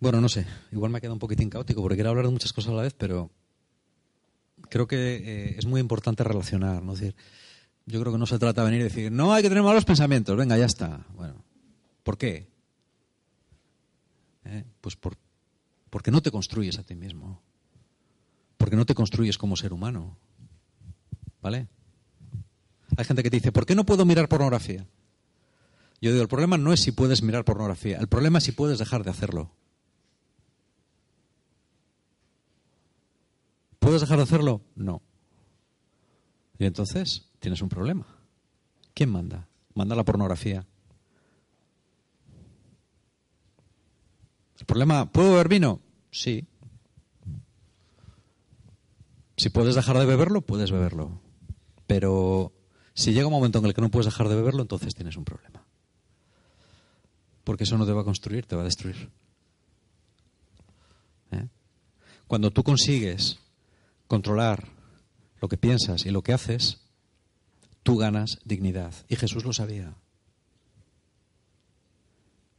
Bueno, 0.00 0.20
no 0.20 0.28
sé, 0.28 0.46
igual 0.72 0.90
me 0.90 0.98
ha 0.98 1.00
quedado 1.00 1.14
un 1.14 1.20
poquitín 1.20 1.50
caótico 1.50 1.80
porque 1.80 1.96
quiero 1.96 2.10
hablar 2.10 2.26
de 2.26 2.32
muchas 2.32 2.52
cosas 2.52 2.72
a 2.72 2.76
la 2.76 2.82
vez, 2.82 2.94
pero 2.94 3.30
creo 4.68 4.86
que 4.86 4.96
eh, 5.16 5.54
es 5.58 5.66
muy 5.66 5.80
importante 5.80 6.24
relacionar, 6.24 6.82
¿no? 6.82 6.94
decir, 6.94 7.14
yo 7.86 8.00
creo 8.00 8.12
que 8.12 8.18
no 8.18 8.26
se 8.26 8.38
trata 8.38 8.62
de 8.62 8.70
venir 8.70 8.80
y 8.80 8.84
decir, 8.84 9.12
no 9.12 9.32
hay 9.32 9.42
que 9.42 9.48
tener 9.48 9.62
malos 9.62 9.84
pensamientos, 9.84 10.36
venga, 10.36 10.56
ya 10.56 10.66
está. 10.66 11.06
Bueno, 11.14 11.44
¿por 12.02 12.18
qué? 12.18 12.48
¿Eh? 14.44 14.64
Pues 14.80 14.96
por, 14.96 15.16
porque 15.90 16.10
no 16.10 16.22
te 16.22 16.30
construyes 16.30 16.78
a 16.78 16.82
ti 16.82 16.94
mismo. 16.94 17.40
Porque 18.56 18.76
no 18.76 18.86
te 18.86 18.94
construyes 18.94 19.38
como 19.38 19.56
ser 19.56 19.72
humano. 19.72 20.16
¿Vale? 21.42 21.68
Hay 22.96 23.04
gente 23.04 23.22
que 23.22 23.30
te 23.30 23.36
dice, 23.36 23.52
¿por 23.52 23.66
qué 23.66 23.74
no 23.74 23.84
puedo 23.84 24.04
mirar 24.04 24.28
pornografía? 24.28 24.86
Yo 26.00 26.10
digo, 26.10 26.22
el 26.22 26.28
problema 26.28 26.58
no 26.58 26.72
es 26.72 26.80
si 26.80 26.92
puedes 26.92 27.22
mirar 27.22 27.44
pornografía, 27.44 27.98
el 27.98 28.08
problema 28.08 28.38
es 28.38 28.44
si 28.44 28.52
puedes 28.52 28.78
dejar 28.78 29.04
de 29.04 29.10
hacerlo. 29.10 29.50
¿Puedes 33.94 34.08
dejar 34.08 34.16
de 34.16 34.24
hacerlo? 34.24 34.60
No. 34.74 35.02
Y 36.58 36.64
entonces 36.64 37.30
tienes 37.38 37.62
un 37.62 37.68
problema. 37.68 38.04
¿Quién 38.92 39.08
manda? 39.08 39.46
Manda 39.72 39.94
la 39.94 40.04
pornografía. 40.04 40.66
El 44.58 44.66
problema, 44.66 45.12
¿puedo 45.12 45.30
beber 45.30 45.48
vino? 45.48 45.80
Sí. 46.10 46.44
Si 49.36 49.50
puedes 49.50 49.76
dejar 49.76 49.96
de 49.96 50.06
beberlo, 50.06 50.40
puedes 50.40 50.72
beberlo. 50.72 51.20
Pero 51.86 52.52
si 52.94 53.12
llega 53.12 53.28
un 53.28 53.32
momento 53.32 53.60
en 53.60 53.66
el 53.66 53.74
que 53.74 53.80
no 53.80 53.92
puedes 53.92 54.06
dejar 54.06 54.28
de 54.28 54.34
beberlo, 54.34 54.62
entonces 54.62 54.96
tienes 54.96 55.16
un 55.16 55.24
problema. 55.24 55.64
Porque 57.44 57.62
eso 57.62 57.78
no 57.78 57.86
te 57.86 57.92
va 57.92 58.00
a 58.00 58.04
construir, 58.04 58.44
te 58.44 58.56
va 58.56 58.62
a 58.62 58.64
destruir. 58.64 59.08
¿Eh? 61.30 61.46
Cuando 62.26 62.50
tú 62.50 62.64
consigues 62.64 63.38
controlar 64.06 64.68
lo 65.40 65.48
que 65.48 65.56
piensas 65.56 66.06
y 66.06 66.10
lo 66.10 66.22
que 66.22 66.32
haces, 66.32 66.80
tú 67.82 67.96
ganas 67.96 68.38
dignidad. 68.44 68.94
Y 69.08 69.16
Jesús 69.16 69.44
lo 69.44 69.52
sabía. 69.52 69.94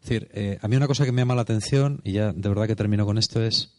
Es 0.01 0.09
decir, 0.09 0.29
eh, 0.33 0.59
a 0.61 0.67
mí 0.67 0.75
una 0.75 0.87
cosa 0.87 1.03
que 1.03 1.11
me 1.11 1.21
llama 1.21 1.35
la 1.35 1.41
atención, 1.41 1.99
y 2.03 2.13
ya 2.13 2.31
de 2.31 2.49
verdad 2.49 2.67
que 2.67 2.75
termino 2.75 3.05
con 3.05 3.17
esto, 3.17 3.41
es 3.41 3.73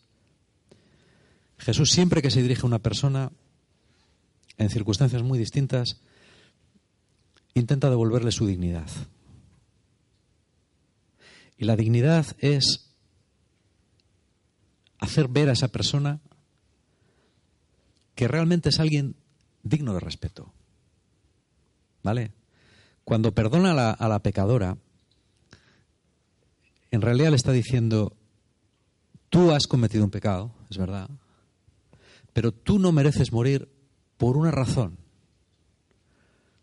Jesús 1.59 1.91
siempre 1.91 2.21
que 2.21 2.31
se 2.31 2.43
dirige 2.43 2.63
a 2.63 2.67
una 2.67 2.81
persona 2.81 3.31
en 4.59 4.71
circunstancias 4.71 5.23
muy 5.23 5.39
distintas, 5.39 6.01
intenta 7.55 7.91
devolverle 7.91 8.33
su 8.33 8.47
dignidad. 8.47 8.89
Y 11.59 11.65
la 11.65 11.77
dignidad 11.77 12.27
es 12.39 12.91
hacer 14.99 15.29
ver 15.29 15.49
a 15.49 15.53
esa 15.53 15.69
persona 15.69 16.21
que 18.17 18.27
realmente 18.27 18.71
es 18.71 18.81
alguien 18.81 19.15
digno 19.63 19.95
de 19.95 20.01
respeto. 20.01 20.53
¿Vale? 22.03 22.33
Cuando 23.05 23.33
perdona 23.33 23.93
a 23.93 24.09
la, 24.09 24.23
pecadora, 24.23 24.79
en 26.91 27.03
realidad 27.03 27.31
le 27.31 27.37
está 27.37 27.53
diciendo, 27.53 28.17
tú 29.29 29.53
has 29.53 29.69
cometido 29.69 30.03
un 30.03 30.11
pecado, 30.11 30.53
es 30.71 30.79
verdad, 30.79 31.09
pero 32.33 32.53
tú 32.53 32.79
no 32.79 32.91
mereces 32.91 33.33
morir 33.33 33.69
por 34.17 34.37
una 34.37 34.51
razón. 34.51 34.99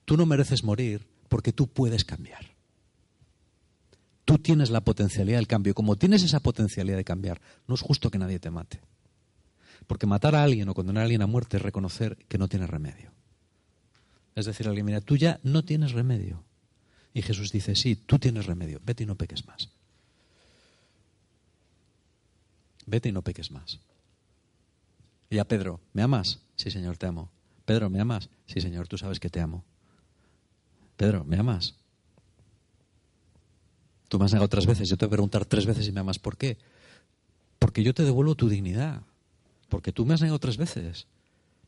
Tú 0.06 0.18
no 0.18 0.26
mereces 0.26 0.64
morir 0.64 1.08
porque 1.30 1.54
tú 1.54 1.68
puedes 1.68 2.04
cambiar. 2.04 2.56
Tú 4.26 4.38
tienes 4.38 4.70
la 4.70 4.82
potencialidad 4.82 5.38
del 5.38 5.48
cambio. 5.48 5.74
Como 5.74 5.98
tienes 5.98 6.24
esa 6.24 6.42
potencialidad 6.42 6.98
de 6.98 7.04
cambiar, 7.06 7.42
no 7.68 7.76
es 7.76 7.82
justo 7.82 8.10
que 8.10 8.18
nadie 8.18 8.40
te 8.40 8.52
mate. 8.52 8.82
Porque 9.88 10.06
matar 10.06 10.36
a 10.36 10.44
alguien 10.44 10.70
o 10.70 10.74
condenar 10.74 11.02
a 11.02 11.04
alguien 11.06 11.22
a 11.22 11.28
muerte 11.28 11.58
es 11.58 11.64
reconocer 11.64 12.18
que 12.28 12.38
no 12.38 12.48
tiene 12.48 12.68
remedio. 12.68 13.12
Es 14.36 14.46
decir, 14.46 14.68
alguien, 14.68 14.86
mira, 14.86 15.02
tú 15.02 15.16
ya 15.18 15.40
no 15.44 15.64
tienes 15.64 15.92
remedio. 15.92 16.44
Y 17.14 17.22
Jesús 17.22 17.52
dice, 17.52 17.76
sí, 17.76 17.96
tú 17.96 18.18
tienes 18.18 18.46
remedio, 18.48 18.82
vete 18.84 19.04
y 19.04 19.06
no 19.06 19.16
peques 19.16 19.46
más. 19.46 19.70
Vete 22.86 23.10
y 23.10 23.12
no 23.12 23.22
peques 23.22 23.52
más. 23.52 23.80
Y 25.30 25.38
a 25.38 25.48
Pedro, 25.48 25.80
¿me 25.94 26.02
amas? 26.02 26.40
Sí, 26.56 26.72
Señor, 26.72 26.98
te 26.98 27.06
amo. 27.06 27.30
Pedro, 27.66 27.90
¿me 27.90 28.00
amas? 28.00 28.30
Sí, 28.46 28.62
Señor, 28.62 28.88
tú 28.88 28.98
sabes 28.98 29.20
que 29.20 29.30
te 29.30 29.40
amo. 29.40 29.64
Pedro, 30.98 31.24
¿me 31.24 31.38
amas? 31.38 31.76
Tú 34.10 34.20
me 34.20 34.26
has 34.26 34.34
negado 34.34 34.48
tres 34.48 34.66
veces, 34.66 34.90
yo 34.90 34.98
te 34.98 35.06
voy 35.06 35.10
a 35.10 35.18
preguntar 35.18 35.46
tres 35.46 35.66
veces 35.66 35.86
si 35.86 35.92
me 35.92 36.02
amas. 36.02 36.20
¿Por 36.20 36.38
qué? 36.38 36.58
Porque 37.58 37.84
yo 37.84 37.94
te 37.94 38.04
devuelvo 38.04 38.36
tu 38.36 38.50
dignidad. 38.50 39.02
Porque 39.74 39.92
tú 39.92 40.06
me 40.06 40.14
has 40.14 40.22
negado 40.22 40.38
tres 40.38 40.58
veces, 40.58 41.08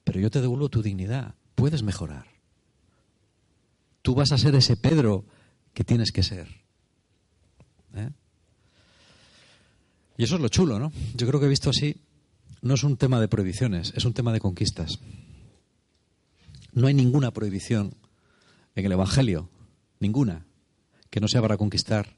pero 0.04 0.20
yo 0.20 0.30
te 0.30 0.40
devuelvo 0.40 0.70
tu 0.70 0.84
dignidad. 0.84 1.34
Puedes 1.56 1.82
mejorar. 1.82 2.28
Tú 4.04 4.14
vas 4.14 4.32
a 4.32 4.38
ser 4.38 4.54
ese 4.54 4.78
Pedro 4.78 5.26
que 5.74 5.84
tienes 5.84 6.12
que 6.12 6.22
ser. 6.22 6.48
¿Eh? 7.96 8.12
Y 10.18 10.24
eso 10.24 10.36
es 10.36 10.42
lo 10.42 10.50
chulo, 10.50 10.78
¿no? 10.78 10.92
Yo 11.16 11.26
creo 11.26 11.40
que 11.40 11.48
he 11.48 11.50
visto 11.50 11.72
así, 11.72 11.96
no 12.62 12.76
es 12.76 12.84
un 12.84 12.96
tema 12.96 13.20
de 13.20 13.28
prohibiciones, 13.28 13.92
es 13.96 14.06
un 14.06 14.14
tema 14.14 14.32
de 14.32 14.40
conquistas. 14.40 15.00
No 16.74 16.86
hay 16.86 16.94
ninguna 16.94 17.32
prohibición 17.32 17.96
en 18.76 18.86
el 18.86 18.92
Evangelio, 18.92 19.50
ninguna, 20.00 20.46
que 21.10 21.22
no 21.22 21.28
sea 21.28 21.42
para 21.42 21.58
conquistar 21.58 22.16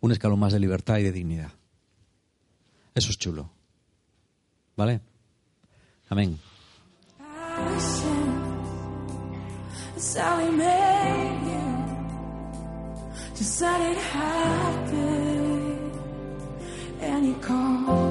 un 0.00 0.10
escalón 0.10 0.40
más 0.40 0.52
de 0.52 0.58
libertad 0.58 0.98
y 0.98 1.04
de 1.04 1.12
dignidad. 1.12 1.52
Eso 2.96 3.10
es 3.10 3.16
chulo. 3.16 3.52
¿Vale? 4.76 5.02
Amén. 6.10 6.38
Just 13.40 13.62
let 13.62 13.80
it 13.80 13.96
happened, 13.96 15.92
And 17.00 17.26
you 17.26 17.34
called. 17.40 18.09